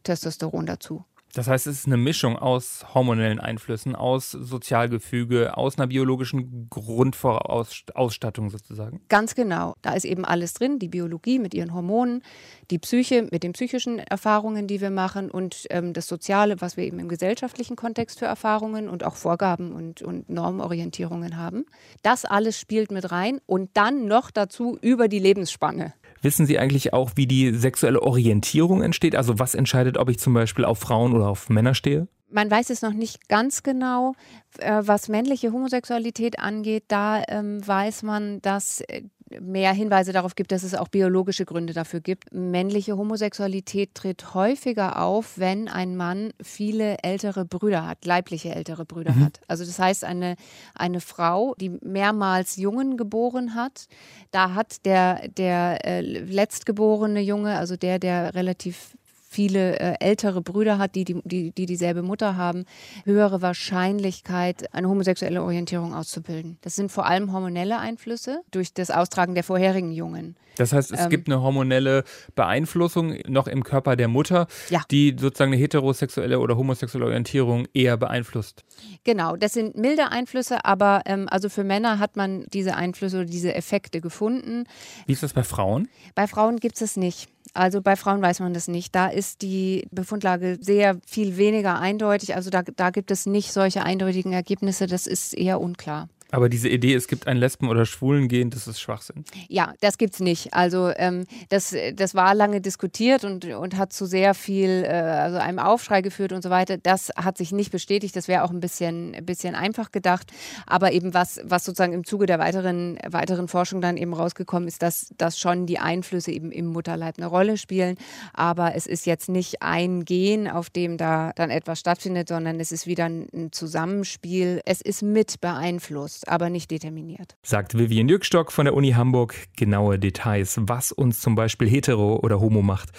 Testosteron 0.03 0.65
dazu. 0.65 1.03
Das 1.33 1.47
heißt, 1.47 1.67
es 1.67 1.79
ist 1.79 1.87
eine 1.87 1.97
Mischung 1.97 2.37
aus 2.37 2.85
hormonellen 2.93 3.39
Einflüssen, 3.39 3.95
aus 3.95 4.31
Sozialgefüge, 4.31 5.57
aus 5.57 5.77
einer 5.77 5.87
biologischen 5.87 6.69
Grundvorausstattung 6.69 8.49
sozusagen. 8.49 9.01
Ganz 9.09 9.35
genau. 9.35 9.75
Da 9.81 9.93
ist 9.93 10.05
eben 10.05 10.25
alles 10.25 10.53
drin, 10.53 10.79
die 10.79 10.89
Biologie 10.89 11.39
mit 11.39 11.53
ihren 11.53 11.73
Hormonen, 11.73 12.23
die 12.69 12.79
Psyche 12.79 13.27
mit 13.31 13.43
den 13.43 13.53
psychischen 13.53 13.99
Erfahrungen, 13.99 14.67
die 14.67 14.81
wir 14.81 14.89
machen 14.89 15.31
und 15.31 15.67
ähm, 15.69 15.93
das 15.93 16.07
Soziale, 16.07 16.59
was 16.59 16.77
wir 16.77 16.83
eben 16.83 16.99
im 16.99 17.07
gesellschaftlichen 17.07 17.75
Kontext 17.75 18.19
für 18.19 18.25
Erfahrungen 18.25 18.89
und 18.89 19.03
auch 19.03 19.15
Vorgaben 19.15 19.71
und, 19.71 20.01
und 20.01 20.29
Normorientierungen 20.29 21.37
haben. 21.37 21.65
Das 22.01 22.25
alles 22.25 22.59
spielt 22.59 22.91
mit 22.91 23.11
rein 23.11 23.39
und 23.45 23.71
dann 23.73 24.07
noch 24.07 24.31
dazu 24.31 24.77
über 24.81 25.07
die 25.07 25.19
Lebensspanne. 25.19 25.93
Wissen 26.21 26.45
Sie 26.45 26.59
eigentlich 26.59 26.93
auch, 26.93 27.11
wie 27.15 27.27
die 27.27 27.51
sexuelle 27.53 28.01
Orientierung 28.01 28.81
entsteht? 28.81 29.15
Also 29.15 29.39
was 29.39 29.55
entscheidet, 29.55 29.97
ob 29.97 30.09
ich 30.09 30.19
zum 30.19 30.33
Beispiel 30.33 30.65
auf 30.65 30.79
Frauen 30.79 31.13
oder 31.13 31.27
auf 31.29 31.49
Männer 31.49 31.73
stehe? 31.73 32.07
Man 32.29 32.49
weiß 32.49 32.69
es 32.69 32.81
noch 32.81 32.93
nicht 32.93 33.27
ganz 33.27 33.63
genau, 33.63 34.13
äh, 34.59 34.81
was 34.83 35.09
männliche 35.09 35.51
Homosexualität 35.51 36.39
angeht. 36.39 36.85
Da 36.87 37.23
ähm, 37.27 37.65
weiß 37.65 38.03
man, 38.03 38.41
dass 38.41 38.81
äh, 38.81 39.03
mehr 39.39 39.73
Hinweise 39.73 40.11
darauf 40.11 40.35
gibt, 40.35 40.51
dass 40.51 40.63
es 40.63 40.75
auch 40.75 40.87
biologische 40.87 41.45
Gründe 41.45 41.73
dafür 41.73 42.01
gibt. 42.01 42.33
Männliche 42.33 42.97
Homosexualität 42.97 43.95
tritt 43.95 44.33
häufiger 44.33 45.01
auf, 45.01 45.37
wenn 45.37 45.67
ein 45.67 45.95
Mann 45.95 46.31
viele 46.41 46.97
ältere 47.03 47.45
Brüder 47.45 47.87
hat, 47.87 48.05
leibliche 48.05 48.53
ältere 48.53 48.85
Brüder 48.85 49.13
mhm. 49.13 49.25
hat. 49.25 49.41
Also 49.47 49.65
das 49.65 49.79
heißt, 49.79 50.03
eine, 50.03 50.35
eine 50.75 51.01
Frau, 51.01 51.55
die 51.59 51.69
mehrmals 51.69 52.57
Jungen 52.57 52.97
geboren 52.97 53.55
hat, 53.55 53.87
da 54.31 54.53
hat 54.53 54.85
der, 54.85 55.27
der 55.29 55.85
äh, 55.85 56.01
letztgeborene 56.01 57.21
Junge, 57.21 57.57
also 57.57 57.75
der, 57.77 57.99
der 57.99 58.35
relativ 58.35 58.95
viele 59.31 59.79
äh, 59.79 59.95
ältere 59.99 60.41
Brüder 60.41 60.77
hat, 60.77 60.95
die, 60.95 61.05
die, 61.05 61.21
die, 61.23 61.51
die 61.51 61.65
dieselbe 61.65 62.03
Mutter 62.03 62.37
haben, 62.37 62.65
höhere 63.05 63.41
Wahrscheinlichkeit, 63.41 64.73
eine 64.73 64.87
homosexuelle 64.87 65.41
Orientierung 65.41 65.93
auszubilden. 65.93 66.57
Das 66.61 66.75
sind 66.75 66.91
vor 66.91 67.05
allem 67.05 67.33
hormonelle 67.33 67.79
Einflüsse 67.79 68.41
durch 68.51 68.73
das 68.73 68.91
Austragen 68.91 69.33
der 69.33 69.43
vorherigen 69.43 69.91
Jungen. 69.91 70.35
Das 70.57 70.73
heißt, 70.73 70.91
es 70.91 70.99
ähm, 70.99 71.09
gibt 71.09 71.29
eine 71.29 71.41
hormonelle 71.41 72.03
Beeinflussung 72.35 73.17
noch 73.27 73.47
im 73.47 73.63
Körper 73.63 73.95
der 73.95 74.09
Mutter, 74.09 74.47
ja. 74.69 74.81
die 74.91 75.15
sozusagen 75.17 75.53
eine 75.53 75.61
heterosexuelle 75.61 76.39
oder 76.39 76.57
homosexuelle 76.57 77.05
Orientierung 77.05 77.67
eher 77.73 77.95
beeinflusst. 77.95 78.65
Genau, 79.05 79.37
das 79.37 79.53
sind 79.53 79.77
milde 79.77 80.11
Einflüsse, 80.11 80.65
aber 80.65 81.03
ähm, 81.05 81.27
also 81.31 81.47
für 81.47 81.63
Männer 81.63 81.99
hat 81.99 82.17
man 82.17 82.45
diese 82.53 82.75
Einflüsse 82.75 83.17
oder 83.17 83.25
diese 83.25 83.55
Effekte 83.55 84.01
gefunden. 84.01 84.65
Wie 85.05 85.13
ist 85.13 85.23
das 85.23 85.33
bei 85.33 85.43
Frauen? 85.43 85.87
Bei 86.15 86.27
Frauen 86.27 86.57
gibt 86.57 86.75
es 86.75 86.91
es 86.91 86.97
nicht. 86.97 87.29
Also 87.53 87.81
bei 87.81 87.95
Frauen 87.95 88.21
weiß 88.21 88.39
man 88.39 88.53
das 88.53 88.67
nicht. 88.67 88.95
Da 88.95 89.07
ist 89.07 89.41
die 89.41 89.87
Befundlage 89.91 90.57
sehr 90.61 90.97
viel 91.05 91.37
weniger 91.37 91.79
eindeutig. 91.79 92.35
Also 92.35 92.49
da, 92.49 92.61
da 92.61 92.91
gibt 92.91 93.11
es 93.11 93.25
nicht 93.25 93.51
solche 93.51 93.83
eindeutigen 93.83 94.31
Ergebnisse. 94.31 94.87
Das 94.87 95.05
ist 95.05 95.33
eher 95.33 95.59
unklar. 95.59 96.07
Aber 96.31 96.47
diese 96.47 96.69
Idee, 96.69 96.95
es 96.95 97.07
gibt 97.07 97.27
ein 97.27 97.37
Lesben- 97.37 97.67
oder 97.67 97.85
Schwulengehen, 97.85 98.49
das 98.49 98.67
ist 98.67 98.79
Schwachsinn. 98.79 99.25
Ja, 99.49 99.73
das 99.81 99.97
gibt 99.97 100.13
es 100.13 100.19
nicht. 100.21 100.53
Also 100.53 100.91
ähm, 100.95 101.25
das, 101.49 101.75
das 101.93 102.15
war 102.15 102.33
lange 102.33 102.61
diskutiert 102.61 103.25
und, 103.25 103.45
und 103.45 103.77
hat 103.77 103.91
zu 103.91 104.05
sehr 104.05 104.33
viel, 104.33 104.83
äh, 104.85 104.91
also 104.91 105.37
einem 105.37 105.59
Aufschrei 105.59 106.01
geführt 106.01 106.31
und 106.31 106.41
so 106.41 106.49
weiter. 106.49 106.77
Das 106.77 107.09
hat 107.17 107.37
sich 107.37 107.51
nicht 107.51 107.71
bestätigt. 107.71 108.15
Das 108.15 108.29
wäre 108.29 108.43
auch 108.43 108.51
ein 108.51 108.61
bisschen, 108.61 109.15
bisschen 109.25 109.55
einfach 109.55 109.91
gedacht. 109.91 110.31
Aber 110.65 110.93
eben 110.93 111.13
was, 111.13 111.41
was 111.43 111.65
sozusagen 111.65 111.93
im 111.93 112.05
Zuge 112.05 112.25
der 112.25 112.39
weiteren, 112.39 112.97
weiteren 113.07 113.49
Forschung 113.49 113.81
dann 113.81 113.97
eben 113.97 114.13
rausgekommen 114.13 114.69
ist, 114.69 114.81
dass, 114.81 115.13
dass 115.17 115.37
schon 115.37 115.65
die 115.65 115.79
Einflüsse 115.79 116.31
eben 116.31 116.51
im 116.51 116.67
Mutterleib 116.67 117.15
eine 117.17 117.27
Rolle 117.27 117.57
spielen. 117.57 117.97
Aber 118.33 118.73
es 118.75 118.87
ist 118.87 119.05
jetzt 119.05 119.27
nicht 119.27 119.61
ein 119.61 120.05
Gen, 120.05 120.47
auf 120.47 120.69
dem 120.69 120.97
da 120.97 121.33
dann 121.35 121.49
etwas 121.49 121.79
stattfindet, 121.79 122.29
sondern 122.29 122.59
es 122.61 122.71
ist 122.71 122.87
wieder 122.87 123.05
ein 123.05 123.49
Zusammenspiel. 123.51 124.61
Es 124.65 124.79
ist 124.79 125.03
mit 125.03 125.41
beeinflusst 125.41 126.20
aber 126.27 126.49
nicht 126.49 126.71
determiniert. 126.71 127.35
Sagt 127.43 127.77
Vivian 127.77 128.09
Jückstock 128.09 128.51
von 128.51 128.65
der 128.65 128.73
Uni 128.73 128.91
Hamburg. 128.91 129.35
Genaue 129.55 129.99
Details, 129.99 130.57
was 130.61 130.91
uns 130.91 131.19
zum 131.21 131.35
Beispiel 131.35 131.69
hetero 131.69 132.17
oder 132.17 132.39
homo 132.39 132.61
macht, 132.61 132.89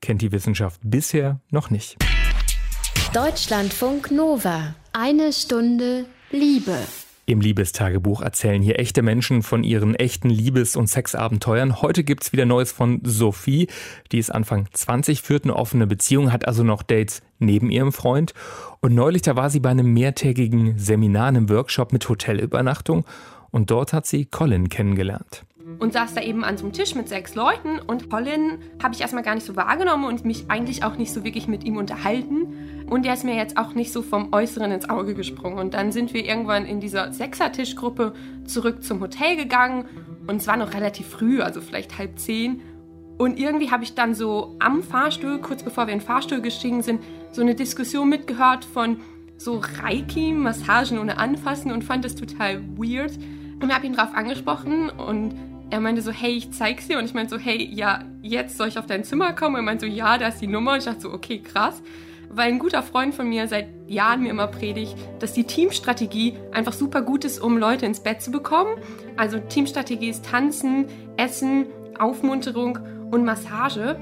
kennt 0.00 0.22
die 0.22 0.32
Wissenschaft 0.32 0.80
bisher 0.84 1.40
noch 1.50 1.70
nicht. 1.70 1.96
Deutschlandfunk 3.12 4.10
Nova. 4.10 4.74
Eine 4.92 5.32
Stunde 5.32 6.06
Liebe. 6.30 6.78
Im 7.30 7.40
Liebestagebuch 7.40 8.22
erzählen 8.22 8.60
hier 8.60 8.80
echte 8.80 9.02
Menschen 9.02 9.44
von 9.44 9.62
ihren 9.62 9.94
echten 9.94 10.30
Liebes- 10.30 10.74
und 10.74 10.88
Sexabenteuern. 10.88 11.80
Heute 11.80 12.02
gibt 12.02 12.24
es 12.24 12.32
wieder 12.32 12.44
Neues 12.44 12.72
von 12.72 13.00
Sophie. 13.04 13.68
Die 14.10 14.18
ist 14.18 14.30
Anfang 14.30 14.66
20, 14.72 15.22
führt 15.22 15.44
eine 15.44 15.54
offene 15.54 15.86
Beziehung, 15.86 16.32
hat 16.32 16.48
also 16.48 16.64
noch 16.64 16.82
Dates 16.82 17.22
neben 17.38 17.70
ihrem 17.70 17.92
Freund. 17.92 18.34
Und 18.80 18.96
neulich, 18.96 19.22
da 19.22 19.36
war 19.36 19.48
sie 19.48 19.60
bei 19.60 19.70
einem 19.70 19.92
mehrtägigen 19.92 20.76
Seminar, 20.76 21.28
einem 21.28 21.48
Workshop 21.48 21.92
mit 21.92 22.08
Hotelübernachtung. 22.08 23.04
Und 23.52 23.70
dort 23.70 23.92
hat 23.92 24.06
sie 24.06 24.24
Colin 24.24 24.68
kennengelernt. 24.68 25.44
Und 25.78 25.92
saß 25.92 26.14
da 26.14 26.22
eben 26.22 26.44
an 26.44 26.56
so 26.56 26.64
einem 26.64 26.72
Tisch 26.72 26.94
mit 26.94 27.08
sechs 27.08 27.34
Leuten 27.34 27.78
und 27.78 28.10
Colin 28.10 28.58
habe 28.82 28.94
ich 28.94 29.00
erstmal 29.00 29.22
gar 29.22 29.34
nicht 29.34 29.46
so 29.46 29.56
wahrgenommen 29.56 30.04
und 30.04 30.24
mich 30.24 30.44
eigentlich 30.48 30.84
auch 30.84 30.96
nicht 30.96 31.12
so 31.12 31.24
wirklich 31.24 31.48
mit 31.48 31.64
ihm 31.64 31.76
unterhalten. 31.76 32.86
Und 32.88 33.04
der 33.04 33.14
ist 33.14 33.24
mir 33.24 33.36
jetzt 33.36 33.56
auch 33.56 33.74
nicht 33.74 33.92
so 33.92 34.02
vom 34.02 34.32
Äußeren 34.32 34.72
ins 34.72 34.90
Auge 34.90 35.14
gesprungen. 35.14 35.58
Und 35.58 35.74
dann 35.74 35.92
sind 35.92 36.12
wir 36.12 36.24
irgendwann 36.24 36.66
in 36.66 36.80
dieser 36.80 37.12
Sechser-Tischgruppe 37.12 38.14
zurück 38.44 38.82
zum 38.82 39.00
Hotel 39.00 39.36
gegangen 39.36 39.86
und 40.26 40.36
es 40.36 40.46
war 40.46 40.56
noch 40.56 40.74
relativ 40.74 41.06
früh, 41.06 41.40
also 41.40 41.60
vielleicht 41.60 41.98
halb 41.98 42.18
zehn. 42.18 42.62
Und 43.18 43.38
irgendwie 43.38 43.70
habe 43.70 43.84
ich 43.84 43.94
dann 43.94 44.14
so 44.14 44.56
am 44.60 44.82
Fahrstuhl, 44.82 45.40
kurz 45.40 45.62
bevor 45.62 45.86
wir 45.86 45.92
in 45.92 45.98
den 45.98 46.06
Fahrstuhl 46.06 46.40
gestiegen 46.40 46.82
sind, 46.82 47.02
so 47.32 47.42
eine 47.42 47.54
Diskussion 47.54 48.08
mitgehört 48.08 48.64
von 48.64 48.98
so 49.36 49.60
Reiki, 49.82 50.32
Massagen 50.32 50.98
ohne 50.98 51.18
Anfassen 51.18 51.72
und 51.72 51.84
fand 51.84 52.04
das 52.04 52.14
total 52.14 52.62
weird. 52.76 53.12
Und 53.60 53.74
habe 53.74 53.84
ihn 53.84 53.94
darauf 53.94 54.14
angesprochen 54.14 54.88
und 54.88 55.34
er 55.70 55.80
meinte 55.80 56.02
so, 56.02 56.10
hey, 56.10 56.32
ich 56.32 56.52
zeig's 56.52 56.88
dir. 56.88 56.98
Und 56.98 57.04
ich 57.04 57.14
meinte 57.14 57.36
so, 57.36 57.40
hey, 57.40 57.62
ja, 57.72 58.04
jetzt 58.22 58.56
soll 58.56 58.68
ich 58.68 58.78
auf 58.78 58.86
dein 58.86 59.04
Zimmer 59.04 59.32
kommen? 59.32 59.54
Und 59.54 59.62
er 59.62 59.64
meinte 59.64 59.86
so, 59.86 59.92
ja, 59.92 60.18
da 60.18 60.28
ist 60.28 60.40
die 60.40 60.46
Nummer. 60.46 60.72
Und 60.72 60.78
ich 60.78 60.84
dachte 60.84 61.00
so, 61.00 61.12
okay, 61.12 61.40
krass. 61.40 61.82
Weil 62.28 62.48
ein 62.48 62.58
guter 62.58 62.82
Freund 62.82 63.14
von 63.14 63.28
mir 63.28 63.48
seit 63.48 63.68
Jahren 63.88 64.22
mir 64.22 64.30
immer 64.30 64.46
predigt, 64.46 64.96
dass 65.18 65.32
die 65.32 65.44
Teamstrategie 65.44 66.36
einfach 66.52 66.72
super 66.72 67.02
gut 67.02 67.24
ist, 67.24 67.40
um 67.40 67.58
Leute 67.58 67.86
ins 67.86 68.00
Bett 68.00 68.22
zu 68.22 68.30
bekommen. 68.30 68.76
Also 69.16 69.38
Teamstrategie 69.38 70.10
ist 70.10 70.24
Tanzen, 70.24 70.86
Essen, 71.16 71.66
Aufmunterung 71.98 72.78
und 73.10 73.24
Massage. 73.24 73.96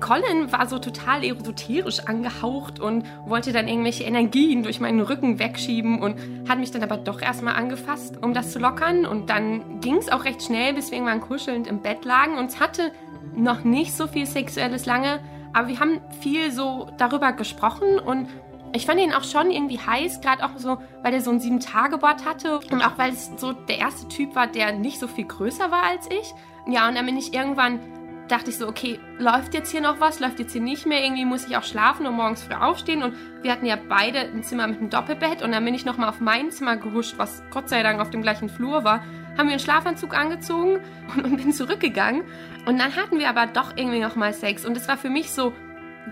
Colin 0.00 0.52
war 0.52 0.66
so 0.68 0.78
total 0.78 1.24
esoterisch 1.24 2.00
angehaucht 2.00 2.80
und 2.80 3.04
wollte 3.26 3.52
dann 3.52 3.66
irgendwelche 3.66 4.04
Energien 4.04 4.62
durch 4.62 4.80
meinen 4.80 5.00
Rücken 5.00 5.38
wegschieben 5.38 6.02
und 6.02 6.16
hat 6.48 6.58
mich 6.58 6.70
dann 6.70 6.82
aber 6.82 6.98
doch 6.98 7.22
erstmal 7.22 7.54
angefasst, 7.54 8.22
um 8.22 8.34
das 8.34 8.52
zu 8.52 8.58
lockern. 8.58 9.06
Und 9.06 9.30
dann 9.30 9.80
ging 9.80 9.96
es 9.96 10.10
auch 10.10 10.24
recht 10.24 10.42
schnell, 10.42 10.74
bis 10.74 10.90
wir 10.90 10.98
irgendwann 10.98 11.20
kuschelnd 11.20 11.66
im 11.66 11.80
Bett 11.80 12.04
lagen. 12.04 12.38
Und 12.38 12.46
es 12.46 12.60
hatte 12.60 12.92
noch 13.34 13.64
nicht 13.64 13.94
so 13.94 14.06
viel 14.06 14.26
Sexuelles 14.26 14.86
lange, 14.86 15.20
aber 15.52 15.68
wir 15.68 15.80
haben 15.80 16.00
viel 16.20 16.50
so 16.50 16.88
darüber 16.98 17.32
gesprochen 17.32 17.98
und 17.98 18.28
ich 18.72 18.84
fand 18.84 19.00
ihn 19.00 19.14
auch 19.14 19.24
schon 19.24 19.50
irgendwie 19.50 19.78
heiß, 19.78 20.20
gerade 20.20 20.44
auch 20.44 20.50
so, 20.56 20.76
weil 21.02 21.14
er 21.14 21.22
so 21.22 21.30
ein 21.30 21.40
Sieben-Tage-Bord 21.40 22.26
hatte 22.26 22.58
und 22.58 22.82
auch 22.82 22.98
weil 22.98 23.12
es 23.12 23.30
so 23.36 23.52
der 23.52 23.78
erste 23.78 24.06
Typ 24.08 24.34
war, 24.34 24.46
der 24.46 24.72
nicht 24.72 24.98
so 24.98 25.08
viel 25.08 25.24
größer 25.24 25.70
war 25.70 25.84
als 25.84 26.06
ich. 26.10 26.34
Ja, 26.66 26.88
und 26.88 26.96
dann 26.96 27.06
bin 27.06 27.16
ich 27.16 27.32
irgendwann 27.32 27.80
dachte 28.28 28.50
ich 28.50 28.58
so, 28.58 28.68
okay, 28.68 28.98
läuft 29.18 29.54
jetzt 29.54 29.70
hier 29.70 29.80
noch 29.80 30.00
was, 30.00 30.20
läuft 30.20 30.38
jetzt 30.38 30.52
hier 30.52 30.60
nicht 30.60 30.86
mehr, 30.86 31.02
irgendwie 31.02 31.24
muss 31.24 31.46
ich 31.46 31.56
auch 31.56 31.62
schlafen 31.62 32.06
und 32.06 32.14
morgens 32.14 32.42
früh 32.42 32.54
aufstehen. 32.54 33.02
Und 33.02 33.14
wir 33.42 33.52
hatten 33.52 33.66
ja 33.66 33.76
beide 33.76 34.20
ein 34.20 34.42
Zimmer 34.42 34.66
mit 34.66 34.78
einem 34.78 34.90
Doppelbett. 34.90 35.42
Und 35.42 35.52
dann 35.52 35.64
bin 35.64 35.74
ich 35.74 35.84
nochmal 35.84 36.08
auf 36.08 36.20
mein 36.20 36.50
Zimmer 36.50 36.76
gehuscht, 36.76 37.14
was 37.16 37.42
Gott 37.50 37.68
sei 37.68 37.82
Dank 37.82 38.00
auf 38.00 38.10
dem 38.10 38.22
gleichen 38.22 38.48
Flur 38.48 38.84
war, 38.84 39.04
haben 39.36 39.48
wir 39.48 39.52
einen 39.52 39.60
Schlafanzug 39.60 40.16
angezogen 40.16 40.80
und, 41.14 41.24
und 41.24 41.36
bin 41.36 41.52
zurückgegangen. 41.52 42.22
Und 42.66 42.78
dann 42.78 42.96
hatten 42.96 43.18
wir 43.18 43.28
aber 43.28 43.46
doch 43.46 43.76
irgendwie 43.76 44.00
nochmal 44.00 44.32
Sex. 44.32 44.64
Und 44.64 44.76
es 44.76 44.88
war 44.88 44.96
für 44.96 45.10
mich 45.10 45.32
so 45.32 45.52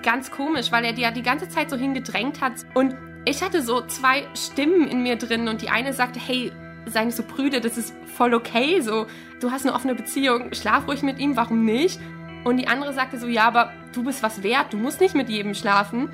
ganz 0.02 0.30
komisch, 0.30 0.72
weil 0.72 0.84
er 0.84 0.92
die 0.92 1.02
ja 1.02 1.10
die 1.10 1.22
ganze 1.22 1.48
Zeit 1.48 1.70
so 1.70 1.76
hingedrängt 1.76 2.40
hat. 2.40 2.52
Und 2.74 2.94
ich 3.24 3.42
hatte 3.42 3.62
so 3.62 3.80
zwei 3.82 4.24
Stimmen 4.34 4.86
in 4.88 5.02
mir 5.02 5.16
drin. 5.16 5.48
Und 5.48 5.62
die 5.62 5.70
eine 5.70 5.92
sagte, 5.92 6.20
hey, 6.20 6.52
sei 6.86 7.04
nicht 7.04 7.16
so 7.16 7.22
prüde, 7.22 7.60
das 7.60 7.76
ist 7.76 7.94
voll 8.06 8.34
okay, 8.34 8.80
so, 8.80 9.06
du 9.40 9.50
hast 9.50 9.64
eine 9.64 9.74
offene 9.74 9.94
Beziehung, 9.94 10.52
schlaf 10.52 10.86
ruhig 10.86 11.02
mit 11.02 11.18
ihm, 11.18 11.36
warum 11.36 11.64
nicht? 11.64 12.00
Und 12.44 12.58
die 12.58 12.68
andere 12.68 12.92
sagte 12.92 13.18
so, 13.18 13.26
ja, 13.26 13.46
aber 13.46 13.72
du 13.92 14.04
bist 14.04 14.22
was 14.22 14.42
wert, 14.42 14.72
du 14.72 14.76
musst 14.76 15.00
nicht 15.00 15.14
mit 15.14 15.28
jedem 15.28 15.54
schlafen. 15.54 16.10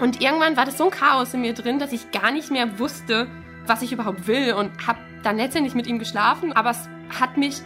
Und 0.00 0.20
irgendwann 0.22 0.56
war 0.56 0.64
das 0.64 0.78
so 0.78 0.84
ein 0.84 0.90
Chaos 0.90 1.34
in 1.34 1.40
mir 1.40 1.52
drin, 1.52 1.78
dass 1.78 1.92
ich 1.92 2.10
gar 2.10 2.30
nicht 2.30 2.50
mehr 2.50 2.78
wusste, 2.78 3.26
was 3.66 3.82
ich 3.82 3.92
überhaupt 3.92 4.26
will 4.26 4.54
und 4.54 4.86
habe 4.86 4.98
dann 5.22 5.36
letztendlich 5.36 5.74
mit 5.74 5.86
ihm 5.86 5.98
geschlafen, 5.98 6.52
aber 6.52 6.70
es 6.70 6.88
hat 7.20 7.36
mich 7.36 7.60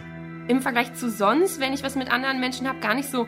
im 0.47 0.61
Vergleich 0.61 0.93
zu 0.93 1.09
sonst, 1.09 1.59
wenn 1.59 1.73
ich 1.73 1.83
was 1.83 1.95
mit 1.95 2.11
anderen 2.11 2.39
Menschen 2.39 2.67
habe, 2.67 2.79
gar 2.79 2.93
nicht 2.93 3.09
so 3.09 3.27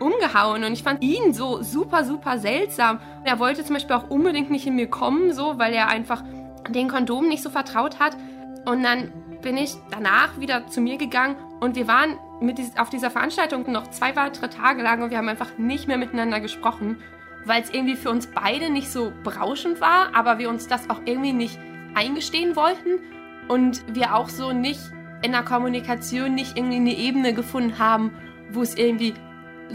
umgehauen 0.00 0.64
und 0.64 0.72
ich 0.72 0.82
fand 0.82 1.02
ihn 1.02 1.32
so 1.32 1.62
super, 1.62 2.04
super 2.04 2.38
seltsam. 2.38 3.00
Er 3.24 3.38
wollte 3.38 3.64
zum 3.64 3.74
Beispiel 3.74 3.96
auch 3.96 4.10
unbedingt 4.10 4.50
nicht 4.50 4.66
in 4.66 4.76
mir 4.76 4.88
kommen, 4.88 5.32
so, 5.32 5.58
weil 5.58 5.72
er 5.72 5.88
einfach 5.88 6.22
den 6.68 6.88
Kondom 6.88 7.28
nicht 7.28 7.42
so 7.42 7.50
vertraut 7.50 8.00
hat. 8.00 8.16
Und 8.64 8.82
dann 8.82 9.12
bin 9.42 9.56
ich 9.56 9.76
danach 9.90 10.38
wieder 10.40 10.66
zu 10.68 10.80
mir 10.80 10.96
gegangen 10.96 11.36
und 11.60 11.76
wir 11.76 11.86
waren 11.86 12.18
dies, 12.40 12.76
auf 12.76 12.90
dieser 12.90 13.10
Veranstaltung 13.10 13.70
noch 13.70 13.90
zwei 13.90 14.16
weitere 14.16 14.48
Tage 14.48 14.82
lang 14.82 15.02
und 15.02 15.10
wir 15.10 15.18
haben 15.18 15.28
einfach 15.28 15.58
nicht 15.58 15.86
mehr 15.86 15.98
miteinander 15.98 16.40
gesprochen, 16.40 17.02
weil 17.44 17.62
es 17.62 17.70
irgendwie 17.70 17.96
für 17.96 18.10
uns 18.10 18.26
beide 18.26 18.70
nicht 18.70 18.90
so 18.90 19.12
berauschend 19.22 19.80
war, 19.80 20.14
aber 20.14 20.38
wir 20.38 20.48
uns 20.48 20.66
das 20.66 20.88
auch 20.88 21.00
irgendwie 21.04 21.32
nicht 21.32 21.58
eingestehen 21.94 22.56
wollten 22.56 23.00
und 23.48 23.84
wir 23.94 24.14
auch 24.14 24.28
so 24.28 24.52
nicht 24.52 24.80
in 25.22 25.32
der 25.32 25.42
Kommunikation 25.42 26.34
nicht 26.34 26.56
irgendwie 26.56 26.76
eine 26.76 26.96
Ebene 26.96 27.34
gefunden 27.34 27.78
haben, 27.78 28.12
wo 28.50 28.62
es 28.62 28.76
irgendwie 28.76 29.14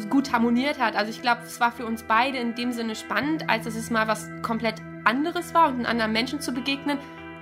gut 0.10 0.32
harmoniert 0.32 0.80
hat. 0.80 0.96
Also 0.96 1.10
ich 1.10 1.22
glaube, 1.22 1.42
es 1.44 1.60
war 1.60 1.72
für 1.72 1.86
uns 1.86 2.04
beide 2.04 2.38
in 2.38 2.56
dem 2.56 2.72
Sinne 2.72 2.96
spannend, 2.96 3.50
als 3.50 3.66
dass 3.66 3.76
es 3.76 3.90
mal 3.90 4.08
was 4.08 4.30
komplett 4.42 4.76
anderes 5.06 5.54
war 5.54 5.68
und 5.68 5.76
einen 5.76 5.86
anderen 5.86 6.12
Menschen 6.12 6.42
zu 6.42 6.54
begegnen. 6.54 7.00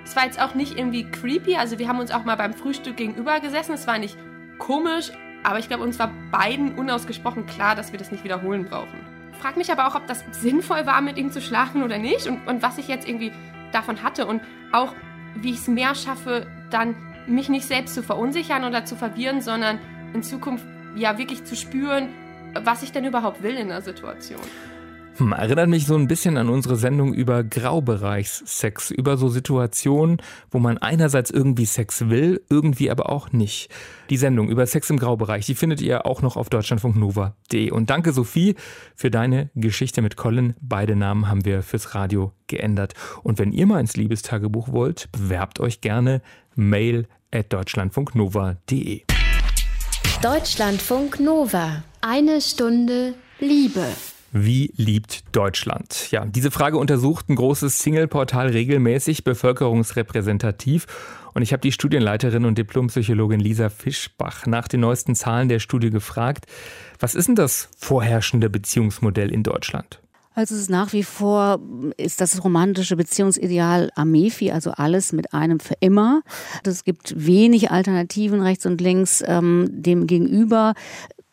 Es 0.07 0.15
war 0.15 0.23
jetzt 0.23 0.41
auch 0.41 0.55
nicht 0.55 0.77
irgendwie 0.77 1.03
creepy, 1.03 1.57
also 1.57 1.79
wir 1.79 1.89
haben 1.89 1.99
uns 1.99 2.11
auch 2.11 2.23
mal 2.23 2.37
beim 2.37 2.53
Frühstück 2.53 2.95
gegenüber 2.95 3.41
gesessen. 3.41 3.73
Es 3.73 3.87
war 3.87 3.99
nicht 3.99 4.17
komisch, 4.57 5.11
aber 5.43 5.59
ich 5.59 5.67
glaube, 5.67 5.83
uns 5.83 5.99
war 5.99 6.13
beiden 6.31 6.75
unausgesprochen 6.75 7.45
klar, 7.45 7.75
dass 7.75 7.91
wir 7.91 7.99
das 7.99 8.09
nicht 8.09 8.23
wiederholen 8.23 8.63
brauchen. 8.63 9.01
Frag 9.41 9.57
mich 9.57 9.69
aber 9.69 9.85
auch, 9.85 9.95
ob 9.95 10.07
das 10.07 10.23
sinnvoll 10.31 10.85
war, 10.85 11.01
mit 11.01 11.17
ihm 11.17 11.29
zu 11.29 11.41
schlafen 11.41 11.83
oder 11.83 11.97
nicht 11.97 12.25
und, 12.25 12.47
und 12.47 12.63
was 12.63 12.77
ich 12.77 12.87
jetzt 12.87 13.05
irgendwie 13.05 13.33
davon 13.73 14.01
hatte 14.01 14.27
und 14.27 14.41
auch, 14.71 14.93
wie 15.35 15.49
ich 15.51 15.57
es 15.57 15.67
mehr 15.67 15.93
schaffe, 15.93 16.47
dann 16.69 16.95
mich 17.27 17.49
nicht 17.49 17.67
selbst 17.67 17.93
zu 17.93 18.01
verunsichern 18.01 18.63
oder 18.63 18.85
zu 18.85 18.95
verwirren, 18.95 19.41
sondern 19.41 19.77
in 20.13 20.23
Zukunft 20.23 20.65
ja 20.95 21.17
wirklich 21.17 21.43
zu 21.43 21.57
spüren, 21.57 22.13
was 22.53 22.81
ich 22.81 22.93
denn 22.93 23.03
überhaupt 23.03 23.43
will 23.43 23.57
in 23.57 23.67
der 23.67 23.81
Situation. 23.81 24.39
Hm, 25.17 25.31
erinnert 25.31 25.69
mich 25.69 25.87
so 25.87 25.95
ein 25.95 26.07
bisschen 26.07 26.37
an 26.37 26.47
unsere 26.47 26.75
Sendung 26.75 27.11
über 27.11 27.43
Graubereichssex, 27.43 28.91
über 28.91 29.17
so 29.17 29.29
Situationen, 29.29 30.21
wo 30.51 30.59
man 30.59 30.77
einerseits 30.77 31.31
irgendwie 31.31 31.65
Sex 31.65 32.09
will, 32.09 32.43
irgendwie 32.49 32.91
aber 32.91 33.09
auch 33.09 33.31
nicht. 33.31 33.69
Die 34.11 34.17
Sendung 34.17 34.47
über 34.49 34.67
Sex 34.67 34.91
im 34.91 34.99
Graubereich, 34.99 35.47
die 35.47 35.55
findet 35.55 35.81
ihr 35.81 36.05
auch 36.05 36.21
noch 36.21 36.37
auf 36.37 36.49
deutschlandfunknova.de. 36.49 37.71
Und 37.71 37.89
danke 37.89 38.13
Sophie 38.13 38.55
für 38.95 39.09
deine 39.09 39.49
Geschichte 39.55 40.03
mit 40.03 40.17
Colin. 40.17 40.53
Beide 40.61 40.95
Namen 40.95 41.27
haben 41.27 41.45
wir 41.45 41.63
fürs 41.63 41.95
Radio 41.95 42.31
geändert. 42.45 42.93
Und 43.23 43.39
wenn 43.39 43.51
ihr 43.51 43.65
mal 43.65 43.79
ins 43.79 43.97
Liebestagebuch 43.97 44.71
wollt, 44.71 45.11
bewerbt 45.11 45.59
euch 45.59 45.81
gerne 45.81 46.21
mail 46.55 47.07
at 47.33 47.51
deutschlandfunknova.de. 47.51 49.01
Deutschlandfunk 50.21 51.19
Nova. 51.19 51.83
Eine 52.01 52.39
Stunde 52.39 53.15
Liebe. 53.39 53.85
Wie 54.31 54.73
liebt 54.75 55.23
Deutschland? 55.35 56.11
Ja, 56.11 56.25
diese 56.25 56.51
Frage 56.51 56.77
untersucht 56.77 57.29
ein 57.29 57.35
großes 57.35 57.79
Single-Portal 57.79 58.49
regelmäßig 58.49 59.23
bevölkerungsrepräsentativ. 59.23 60.85
Und 61.33 61.43
ich 61.43 61.53
habe 61.53 61.61
die 61.61 61.71
Studienleiterin 61.71 62.45
und 62.45 62.57
Diplompsychologin 62.57 63.39
Lisa 63.39 63.69
Fischbach 63.69 64.45
nach 64.45 64.67
den 64.67 64.81
neuesten 64.81 65.15
Zahlen 65.15 65.49
der 65.49 65.59
Studie 65.59 65.91
gefragt. 65.91 66.45
Was 66.99 67.15
ist 67.15 67.27
denn 67.27 67.35
das 67.35 67.69
vorherrschende 67.77 68.49
Beziehungsmodell 68.49 69.31
in 69.31 69.43
Deutschland? 69.43 70.01
Also 70.37 70.53
es 70.53 70.61
ist 70.61 70.69
nach 70.69 70.93
wie 70.93 71.01
vor, 71.01 71.59
ist 71.97 72.21
das 72.21 72.43
romantische 72.43 72.95
Beziehungsideal 72.95 73.89
Amefi, 73.95 74.51
also 74.51 74.69
alles 74.69 75.11
mit 75.11 75.33
einem 75.33 75.59
für 75.59 75.73
immer. 75.79 76.21
Es 76.63 76.83
gibt 76.83 77.13
wenig 77.17 77.71
Alternativen 77.71 78.41
rechts 78.41 78.67
und 78.67 78.79
links 78.79 79.23
ähm, 79.25 79.67
dem 79.71 80.05
gegenüber 80.05 80.75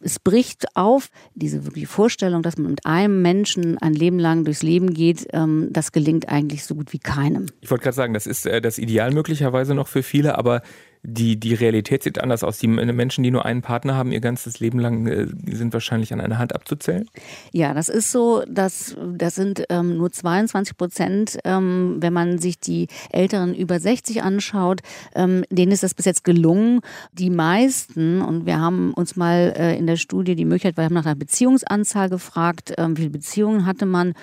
es 0.05 0.19
bricht 0.19 0.67
auf, 0.75 1.09
diese 1.35 1.65
wirklich 1.65 1.89
Vorstellung, 1.89 2.43
dass 2.43 2.59
man 2.59 2.71
mit 2.71 2.87
einem 2.87 3.23
Menschen 3.23 3.79
ein 3.79 3.95
Leben 3.95 4.19
lang 4.19 4.45
durchs 4.45 4.63
Leben 4.63 4.93
geht, 4.93 5.27
ähm, 5.33 5.69
das 5.71 5.93
gelingt 5.93 6.29
eigentlich 6.29 6.65
so 6.65 6.75
gut 6.75 6.93
wie 6.93 6.99
keinem. 6.99 7.47
Ich 7.61 7.71
wollte 7.71 7.85
gerade 7.85 7.97
sagen, 7.97 8.15
das 8.15 8.27
ist 8.27 8.47
äh, 8.47 8.61
das 8.61 8.79
Ideal 8.79 9.13
möglicherweise 9.13 9.75
noch 9.75 9.89
für 9.89 10.03
viele, 10.03 10.37
aber 10.39 10.63
die, 11.07 11.39
die 11.39 11.53
Realität 11.53 12.03
sieht 12.03 12.19
anders 12.19 12.43
aus. 12.43 12.59
Die 12.59 12.67
Menschen, 12.67 13.23
die 13.23 13.31
nur 13.31 13.45
einen 13.45 13.61
Partner 13.61 13.95
haben, 13.95 14.11
ihr 14.11 14.21
ganzes 14.21 14.59
Leben 14.59 14.79
lang, 14.79 15.07
äh, 15.07 15.27
sind 15.55 15.75
wahrscheinlich 15.75 16.13
an 16.15 16.21
einer 16.21 16.39
Hand 16.39 16.55
abzuzählen? 16.55 17.09
Ja, 17.53 17.75
das 17.75 17.91
ist 17.91 18.11
so, 18.11 18.43
dass, 18.49 18.97
das 19.13 19.35
sind 19.35 19.65
ähm, 19.69 19.99
nur 19.99 20.11
22 20.11 20.77
Prozent, 20.79 21.39
ähm, 21.45 21.97
wenn 22.01 22.15
man 22.15 22.39
sich 22.39 22.59
die 22.59 22.89
Älteren 23.11 23.55
über 23.55 23.79
60 23.79 24.23
anschaut, 24.23 24.81
ähm, 25.15 25.45
denen 25.51 25.73
ist 25.73 25.83
das 25.83 25.93
bis 25.93 26.07
jetzt 26.07 26.25
gelungen. 26.25 26.81
Die 27.13 27.31
meisten, 27.31 28.23
und 28.23 28.47
wir 28.47 28.59
haben 28.59 28.95
uns 28.95 29.15
mal 29.15 29.53
äh, 29.57 29.77
in 29.77 29.87
der 29.87 29.97
Studie 29.97 30.35
die 30.35 30.47
Möglichkeit, 30.47 30.79
wir 30.79 30.85
haben 30.85 30.95
nach 30.95 31.05
einer 31.05 31.15
Beziehungsanzahl 31.15 32.09
gefragt, 32.09 32.79
äh, 32.79 32.89
wie 32.89 33.03
viele 33.03 33.11
Beziehungen 33.11 33.67
hatte 33.67 33.85
man. 33.85 34.15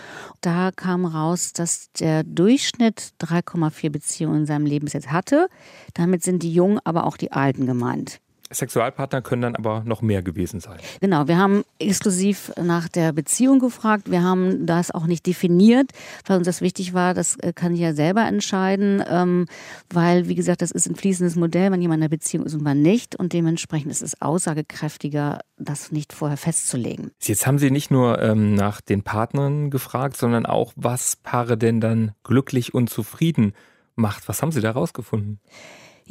Da 0.41 0.72
kam 0.76 1.06
raus, 1.06 1.54
dass 1.54 1.91
der 2.00 2.24
Durchschnitt 2.24 3.12
3,4 3.22 3.91
Beziehungen 3.91 4.41
in 4.41 4.46
seinem 4.48 4.65
Leben 4.65 4.86
bis 4.86 4.94
jetzt 4.94 5.12
hatte. 5.12 5.48
Damit 5.94 6.24
sind 6.24 6.41
die 6.41 6.52
Jungen, 6.52 6.70
aber 6.84 7.05
auch 7.05 7.17
die 7.17 7.31
Alten 7.31 7.65
gemeint. 7.65 8.19
Sexualpartner 8.53 9.21
können 9.21 9.41
dann 9.41 9.55
aber 9.55 9.84
noch 9.86 10.01
mehr 10.01 10.21
gewesen 10.21 10.60
sein. 10.60 10.77
Genau, 10.99 11.27
wir 11.27 11.38
haben 11.38 11.63
exklusiv 11.79 12.51
nach 12.62 12.88
der 12.88 13.13
Beziehung 13.13 13.60
gefragt. 13.60 14.12
Wir 14.12 14.23
haben 14.23 14.65
das 14.65 14.91
auch 14.91 15.05
nicht 15.05 15.25
definiert, 15.25 15.91
weil 16.25 16.38
uns 16.38 16.45
das 16.45 16.62
wichtig 16.62 16.93
war. 16.93 17.13
Das 17.13 17.38
äh, 17.38 17.53
kann 17.53 17.73
ich 17.73 17.79
ja 17.79 17.93
selber 17.93 18.25
entscheiden, 18.25 19.03
ähm, 19.07 19.45
weil, 19.89 20.27
wie 20.27 20.36
gesagt, 20.36 20.62
das 20.62 20.71
ist 20.71 20.88
ein 20.88 20.95
fließendes 20.95 21.36
Modell, 21.36 21.71
wenn 21.71 21.81
jemand 21.81 21.99
in 21.99 22.03
einer 22.03 22.10
Beziehung 22.10 22.45
ist 22.45 22.53
und 22.53 22.63
man 22.63 22.81
nicht. 22.81 23.15
Und 23.15 23.34
dementsprechend 23.34 23.91
ist 23.91 24.01
es 24.01 24.21
aussagekräftiger, 24.21 25.39
das 25.57 25.91
nicht 25.91 26.13
vorher 26.13 26.38
festzulegen. 26.38 27.12
Jetzt 27.21 27.47
haben 27.47 27.60
Sie 27.60 27.71
nicht 27.71 27.91
nur 27.91 28.21
ähm, 28.21 28.55
nach 28.55 28.81
den 28.81 29.03
Partnern 29.03 29.69
gefragt, 29.69 30.17
sondern 30.17 30.45
auch, 30.45 30.73
was 30.75 31.15
Paare 31.15 31.57
denn 31.57 31.79
dann 31.79 32.12
glücklich 32.23 32.73
und 32.73 32.89
zufrieden 32.89 33.53
macht. 33.95 34.27
Was 34.27 34.41
haben 34.41 34.51
Sie 34.51 34.62
da 34.62 34.71
rausgefunden? 34.71 35.39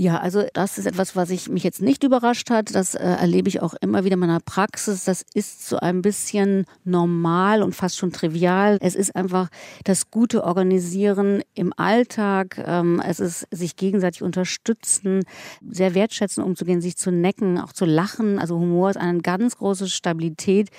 Ja, 0.00 0.16
also 0.16 0.44
das 0.54 0.78
ist 0.78 0.86
etwas, 0.86 1.14
was 1.14 1.28
ich 1.28 1.50
mich 1.50 1.62
jetzt 1.62 1.82
nicht 1.82 2.04
überrascht 2.04 2.48
hat. 2.48 2.74
Das 2.74 2.94
äh, 2.94 3.00
erlebe 3.04 3.50
ich 3.50 3.60
auch 3.60 3.74
immer 3.82 4.02
wieder 4.02 4.14
in 4.14 4.20
meiner 4.20 4.40
Praxis. 4.40 5.04
Das 5.04 5.26
ist 5.34 5.68
so 5.68 5.76
ein 5.76 6.00
bisschen 6.00 6.64
normal 6.84 7.62
und 7.62 7.74
fast 7.74 7.98
schon 7.98 8.10
trivial. 8.10 8.78
Es 8.80 8.94
ist 8.94 9.14
einfach 9.14 9.50
das 9.84 10.10
gute 10.10 10.44
Organisieren 10.44 11.42
im 11.52 11.74
Alltag. 11.76 12.56
Ähm, 12.64 13.02
es 13.06 13.20
ist 13.20 13.46
sich 13.50 13.76
gegenseitig 13.76 14.22
unterstützen, 14.22 15.20
sehr 15.68 15.94
wertschätzen, 15.94 16.42
umzugehen, 16.42 16.80
sich 16.80 16.96
zu 16.96 17.10
necken, 17.12 17.58
auch 17.58 17.74
zu 17.74 17.84
lachen. 17.84 18.38
Also 18.38 18.58
Humor 18.58 18.88
ist 18.88 18.96
eine 18.96 19.20
ganz 19.20 19.58
große 19.58 19.86
Stabilität. 19.90 20.70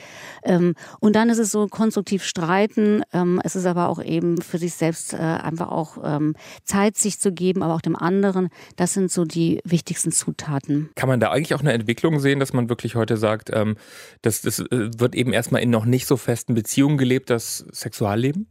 Ähm, 0.42 0.74
und 1.00 1.16
dann 1.16 1.30
ist 1.30 1.38
es 1.38 1.52
so 1.52 1.68
konstruktiv 1.68 2.24
streiten. 2.24 3.04
Ähm, 3.14 3.40
es 3.44 3.56
ist 3.56 3.68
aber 3.68 3.88
auch 3.90 4.02
eben 4.02 4.42
für 4.42 4.58
sich 4.58 4.74
selbst 4.74 5.14
äh, 5.14 5.18
einfach 5.18 5.70
auch 5.70 6.00
ähm, 6.04 6.34
Zeit 6.64 6.98
sich 6.98 7.20
zu 7.20 7.32
geben, 7.32 7.62
aber 7.62 7.76
auch 7.76 7.82
dem 7.82 7.96
anderen. 7.96 8.50
Das 8.78 8.96
sind 8.96 9.11
so 9.12 9.26
die 9.26 9.60
wichtigsten 9.64 10.12
Zutaten. 10.12 10.90
Kann 10.96 11.10
man 11.10 11.20
da 11.20 11.32
eigentlich 11.32 11.54
auch 11.54 11.62
eine 11.62 11.74
Entwicklung 11.74 12.20
sehen, 12.20 12.40
dass 12.40 12.54
man 12.54 12.70
wirklich 12.70 12.96
heute 12.96 13.18
sagt, 13.18 13.50
ähm, 13.54 13.78
das, 14.22 14.42
das 14.42 14.60
äh, 14.60 14.90
wird 14.98 15.16
eben 15.16 15.34
erstmal 15.34 15.62
in 15.62 15.70
noch 15.70 15.86
nicht 15.86 16.08
so 16.08 16.18
festen 16.18 16.54
Beziehungen 16.54 16.98
gelebt, 16.98 17.30
das 17.30 17.66
Sexualleben? 17.72 18.48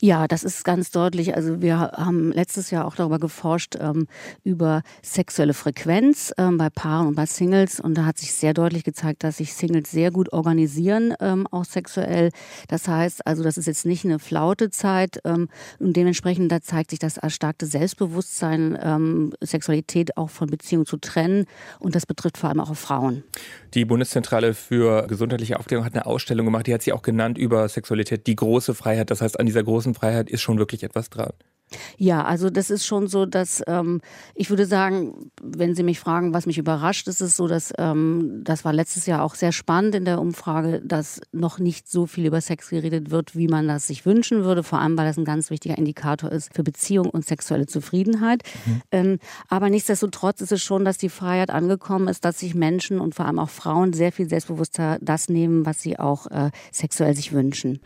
Ja, 0.00 0.28
das 0.28 0.44
ist 0.44 0.64
ganz 0.64 0.90
deutlich. 0.90 1.34
Also 1.34 1.62
wir 1.62 1.78
haben 1.78 2.32
letztes 2.32 2.70
Jahr 2.70 2.86
auch 2.86 2.96
darüber 2.96 3.18
geforscht, 3.18 3.76
ähm, 3.80 4.06
über 4.42 4.82
sexuelle 5.02 5.54
Frequenz 5.54 6.32
ähm, 6.38 6.58
bei 6.58 6.70
Paaren 6.70 7.08
und 7.08 7.14
bei 7.14 7.26
Singles. 7.26 7.80
Und 7.80 7.94
da 7.96 8.04
hat 8.04 8.18
sich 8.18 8.32
sehr 8.32 8.54
deutlich 8.54 8.84
gezeigt, 8.84 9.24
dass 9.24 9.38
sich 9.38 9.54
Singles 9.54 9.90
sehr 9.90 10.10
gut 10.10 10.32
organisieren, 10.32 11.14
ähm, 11.20 11.46
auch 11.50 11.64
sexuell. 11.64 12.30
Das 12.68 12.88
heißt 12.88 13.26
also, 13.26 13.42
das 13.42 13.56
ist 13.58 13.66
jetzt 13.66 13.86
nicht 13.86 14.04
eine 14.04 14.18
flaute 14.18 14.70
Zeit. 14.70 15.20
Ähm, 15.24 15.48
und 15.78 15.96
dementsprechend, 15.96 16.50
da 16.50 16.60
zeigt 16.60 16.90
sich 16.90 16.98
das 16.98 17.16
erstarkte 17.16 17.66
Selbstbewusstsein, 17.66 18.78
ähm, 18.82 19.32
Sexualität 19.40 20.16
auch 20.16 20.30
von 20.30 20.48
Beziehungen 20.48 20.86
zu 20.86 20.96
trennen. 20.96 21.46
Und 21.78 21.94
das 21.94 22.06
betrifft 22.06 22.38
vor 22.38 22.48
allem 22.50 22.60
auch 22.60 22.74
Frauen. 22.74 23.24
Die 23.74 23.84
Bundeszentrale 23.84 24.54
für 24.54 25.06
gesundheitliche 25.06 25.58
Aufklärung 25.58 25.84
hat 25.84 25.94
eine 25.94 26.06
Ausstellung 26.06 26.46
gemacht, 26.46 26.66
die 26.66 26.74
hat 26.74 26.82
sie 26.82 26.92
auch 26.92 27.02
genannt 27.02 27.38
über 27.38 27.68
Sexualität, 27.68 28.26
die 28.26 28.36
große 28.36 28.74
Freiheit. 28.74 29.10
Das 29.10 29.20
heißt, 29.20 29.38
an 29.38 29.46
dieser 29.46 29.62
großen 29.62 29.83
Freiheit 29.92 30.30
ist 30.30 30.40
schon 30.40 30.58
wirklich 30.58 30.82
etwas 30.82 31.10
dran. 31.10 31.34
Ja, 31.96 32.24
also 32.24 32.50
das 32.50 32.70
ist 32.70 32.86
schon 32.86 33.06
so, 33.08 33.26
dass 33.26 33.62
ähm, 33.66 34.00
ich 34.34 34.50
würde 34.50 34.66
sagen, 34.66 35.30
wenn 35.42 35.74
Sie 35.74 35.82
mich 35.82 36.00
fragen, 36.00 36.34
was 36.34 36.46
mich 36.46 36.58
überrascht, 36.58 37.08
ist 37.08 37.20
es 37.20 37.36
so, 37.36 37.48
dass 37.48 37.72
ähm, 37.78 38.40
das 38.44 38.64
war 38.64 38.72
letztes 38.72 39.06
Jahr 39.06 39.22
auch 39.22 39.34
sehr 39.34 39.52
spannend 39.52 39.94
in 39.94 40.04
der 40.04 40.20
Umfrage, 40.20 40.80
dass 40.84 41.20
noch 41.32 41.58
nicht 41.58 41.88
so 41.88 42.06
viel 42.06 42.26
über 42.26 42.40
Sex 42.40 42.70
geredet 42.70 43.10
wird, 43.10 43.36
wie 43.36 43.48
man 43.48 43.68
das 43.68 43.86
sich 43.86 44.06
wünschen 44.06 44.44
würde, 44.44 44.62
vor 44.62 44.80
allem 44.80 44.96
weil 44.96 45.06
das 45.06 45.16
ein 45.16 45.24
ganz 45.24 45.50
wichtiger 45.50 45.78
Indikator 45.78 46.30
ist 46.30 46.54
für 46.54 46.62
Beziehung 46.62 47.10
und 47.10 47.24
sexuelle 47.24 47.66
Zufriedenheit. 47.66 48.42
Mhm. 48.66 48.82
Ähm, 48.90 49.18
aber 49.48 49.70
nichtsdestotrotz 49.70 50.40
ist 50.40 50.52
es 50.52 50.62
schon, 50.62 50.84
dass 50.84 50.98
die 50.98 51.08
Freiheit 51.08 51.50
angekommen 51.50 52.08
ist, 52.08 52.24
dass 52.24 52.40
sich 52.40 52.54
Menschen 52.54 53.00
und 53.00 53.14
vor 53.14 53.26
allem 53.26 53.38
auch 53.38 53.50
Frauen 53.50 53.92
sehr 53.92 54.12
viel 54.12 54.28
selbstbewusster 54.28 54.98
das 55.00 55.28
nehmen, 55.28 55.66
was 55.66 55.80
sie 55.80 55.98
auch 55.98 56.26
äh, 56.26 56.50
sexuell 56.72 57.14
sich 57.14 57.32
wünschen. 57.32 57.80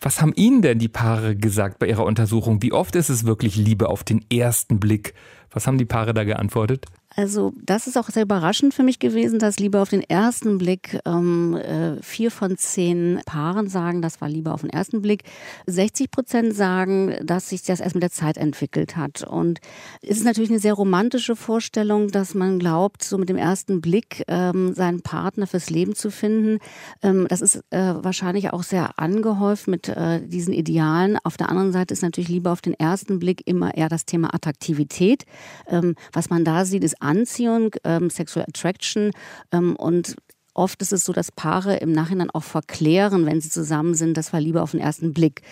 Was 0.00 0.20
haben 0.20 0.32
Ihnen 0.34 0.62
denn 0.62 0.78
die 0.78 0.88
Paare 0.88 1.36
gesagt 1.36 1.78
bei 1.78 1.86
Ihrer 1.86 2.04
Untersuchung? 2.04 2.62
Wie 2.62 2.72
oft 2.72 2.96
ist 2.96 3.08
es 3.08 3.24
wirklich 3.24 3.29
Liebe 3.56 3.88
auf 3.88 4.04
den 4.04 4.24
ersten 4.30 4.80
Blick? 4.80 5.14
Was 5.50 5.66
haben 5.66 5.78
die 5.78 5.84
Paare 5.84 6.14
da 6.14 6.24
geantwortet? 6.24 6.86
Also 7.16 7.52
das 7.56 7.88
ist 7.88 7.96
auch 7.96 8.08
sehr 8.08 8.22
überraschend 8.22 8.72
für 8.72 8.84
mich 8.84 9.00
gewesen, 9.00 9.40
dass 9.40 9.58
Liebe 9.58 9.80
auf 9.80 9.88
den 9.88 10.02
ersten 10.02 10.58
Blick 10.58 11.00
ähm, 11.04 11.56
äh, 11.56 12.00
vier 12.02 12.30
von 12.30 12.56
zehn 12.56 13.20
Paaren 13.26 13.68
sagen, 13.68 14.00
das 14.00 14.20
war 14.20 14.28
Liebe 14.28 14.52
auf 14.52 14.60
den 14.60 14.70
ersten 14.70 15.02
Blick. 15.02 15.24
60 15.66 16.10
Prozent 16.12 16.54
sagen, 16.54 17.16
dass 17.24 17.48
sich 17.48 17.62
das 17.62 17.80
erst 17.80 17.94
mit 17.96 18.02
der 18.02 18.12
Zeit 18.12 18.36
entwickelt 18.36 18.96
hat. 18.96 19.22
Und 19.22 19.60
es 20.02 20.18
ist 20.18 20.24
natürlich 20.24 20.50
eine 20.50 20.60
sehr 20.60 20.74
romantische 20.74 21.34
Vorstellung, 21.34 22.08
dass 22.08 22.34
man 22.34 22.60
glaubt, 22.60 23.02
so 23.02 23.18
mit 23.18 23.28
dem 23.28 23.36
ersten 23.36 23.80
Blick 23.80 24.22
ähm, 24.28 24.72
seinen 24.74 25.02
Partner 25.02 25.48
fürs 25.48 25.68
Leben 25.68 25.96
zu 25.96 26.10
finden. 26.10 26.58
Ähm, 27.02 27.26
das 27.28 27.40
ist 27.40 27.56
äh, 27.70 27.94
wahrscheinlich 27.96 28.52
auch 28.52 28.62
sehr 28.62 28.98
angehäuft 29.00 29.66
mit 29.66 29.88
äh, 29.88 30.24
diesen 30.24 30.54
Idealen. 30.54 31.18
Auf 31.24 31.36
der 31.36 31.48
anderen 31.48 31.72
Seite 31.72 31.92
ist 31.92 32.02
natürlich 32.02 32.28
Liebe 32.28 32.50
auf 32.50 32.60
den 32.60 32.74
ersten 32.74 33.18
Blick 33.18 33.42
immer 33.46 33.74
eher 33.74 33.88
das 33.88 34.04
Thema 34.06 34.32
Attraktivität. 34.32 35.24
Ähm, 35.66 35.96
was 36.12 36.30
man 36.30 36.44
da 36.44 36.64
sieht, 36.64 36.84
ist 36.84 37.00
Anziehung, 37.10 37.74
ähm, 37.84 38.10
Sexual 38.10 38.46
Attraction 38.48 39.10
ähm, 39.52 39.76
und 39.76 40.16
Oft 40.52 40.82
ist 40.82 40.92
es 40.92 41.04
so, 41.04 41.12
dass 41.12 41.30
Paare 41.30 41.76
im 41.76 41.92
Nachhinein 41.92 42.28
auch 42.30 42.42
verklären, 42.42 43.24
wenn 43.24 43.40
sie 43.40 43.50
zusammen 43.50 43.94
sind, 43.94 44.16
das 44.16 44.32
war 44.32 44.40
Liebe 44.40 44.62
auf 44.62 44.72
den 44.72 44.80
ersten 44.80 45.14
Blick. 45.14 45.42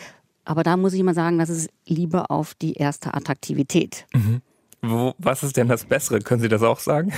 Aber 0.45 0.65
da 0.65 0.77
muss 0.77 0.93
ich 0.93 1.01
immer 1.01 1.15
sagen, 1.15 1.39
das 1.39 1.51
ist 1.51 1.71
Liebe 1.87 2.31
auf 2.31 2.55
die 2.55 2.75
erste 2.75 3.15
Attraktivität. 3.15 4.07
Mhm. 4.13 4.43
Wo, 4.81 5.15
was 5.19 5.43
ist 5.43 5.57
denn 5.57 5.67
das 5.67 5.87
Bessere? 5.87 6.21
Können 6.21 6.41
Sie 6.41 6.49
das 6.49 6.63
auch 6.63 6.79
sagen? 6.79 7.13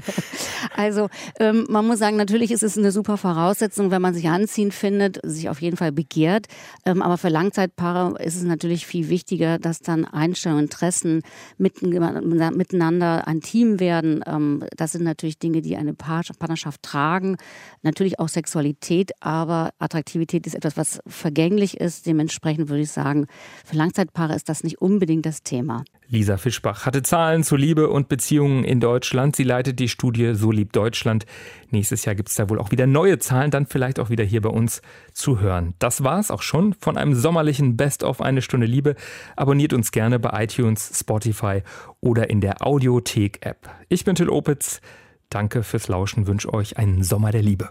also 0.76 1.08
ähm, 1.40 1.66
man 1.68 1.84
muss 1.84 1.98
sagen, 1.98 2.16
natürlich 2.16 2.52
ist 2.52 2.62
es 2.62 2.78
eine 2.78 2.92
super 2.92 3.16
Voraussetzung, 3.16 3.90
wenn 3.90 4.00
man 4.00 4.14
sich 4.14 4.28
anziehend 4.28 4.72
findet, 4.72 5.18
sich 5.24 5.48
auf 5.48 5.60
jeden 5.60 5.76
Fall 5.76 5.90
begehrt. 5.90 6.46
Ähm, 6.84 7.02
aber 7.02 7.18
für 7.18 7.28
Langzeitpaare 7.28 8.22
ist 8.22 8.36
es 8.36 8.44
natürlich 8.44 8.86
viel 8.86 9.08
wichtiger, 9.08 9.58
dass 9.58 9.80
dann 9.80 10.04
Einstellungen, 10.04 10.66
Interessen 10.66 11.22
miteinander 11.58 13.26
ein 13.26 13.40
Team 13.40 13.80
werden. 13.80 14.22
Ähm, 14.24 14.64
das 14.76 14.92
sind 14.92 15.02
natürlich 15.02 15.40
Dinge, 15.40 15.62
die 15.62 15.76
eine 15.76 15.92
Partnerschaft 15.92 16.82
tragen. 16.82 17.36
Natürlich 17.82 18.20
auch 18.20 18.28
Sexualität, 18.28 19.10
aber 19.20 19.70
Attraktivität 19.80 20.46
ist 20.46 20.54
etwas, 20.54 20.76
was 20.76 21.00
vergänglich 21.06 21.80
ist. 21.80 22.06
Dementsprechend 22.06 22.68
würde 22.68 22.82
ich 22.82 22.92
sagen, 22.92 23.26
für 23.64 23.76
Langzeitpaare 23.76 24.36
ist 24.36 24.48
das 24.48 24.62
nicht 24.62 24.80
unbedingt 24.80 25.26
das 25.26 25.42
Thema. 25.42 25.82
Lisa 26.08 26.36
Fischbach 26.36 26.86
hatte 26.86 27.02
Zahlen 27.02 27.42
zu 27.42 27.56
Liebe 27.56 27.88
und 27.88 28.08
Beziehungen 28.08 28.62
in 28.64 28.78
Deutschland. 28.78 29.34
Sie 29.34 29.42
leitet 29.42 29.80
die 29.80 29.88
Studie 29.88 30.34
So 30.34 30.52
liebt 30.52 30.76
Deutschland. 30.76 31.26
Nächstes 31.70 32.04
Jahr 32.04 32.14
gibt 32.14 32.28
es 32.28 32.36
da 32.36 32.48
wohl 32.48 32.60
auch 32.60 32.70
wieder 32.70 32.86
neue 32.86 33.18
Zahlen, 33.18 33.50
dann 33.50 33.66
vielleicht 33.66 33.98
auch 33.98 34.08
wieder 34.08 34.22
hier 34.22 34.40
bei 34.40 34.48
uns 34.48 34.82
zu 35.12 35.40
hören. 35.40 35.74
Das 35.80 36.04
war 36.04 36.20
es 36.20 36.30
auch 36.30 36.42
schon 36.42 36.74
von 36.74 36.96
einem 36.96 37.14
sommerlichen 37.14 37.76
Best-of 37.76 38.20
Eine 38.20 38.40
Stunde 38.40 38.66
Liebe. 38.66 38.94
Abonniert 39.34 39.72
uns 39.72 39.90
gerne 39.90 40.20
bei 40.20 40.44
iTunes, 40.44 40.92
Spotify 40.94 41.62
oder 42.00 42.30
in 42.30 42.40
der 42.40 42.64
Audiothek-App. 42.64 43.68
Ich 43.88 44.04
bin 44.04 44.14
Till 44.14 44.28
Opitz. 44.28 44.80
Danke 45.28 45.64
fürs 45.64 45.88
Lauschen, 45.88 46.28
wünsche 46.28 46.54
euch 46.54 46.78
einen 46.78 47.02
Sommer 47.02 47.32
der 47.32 47.42
Liebe. 47.42 47.70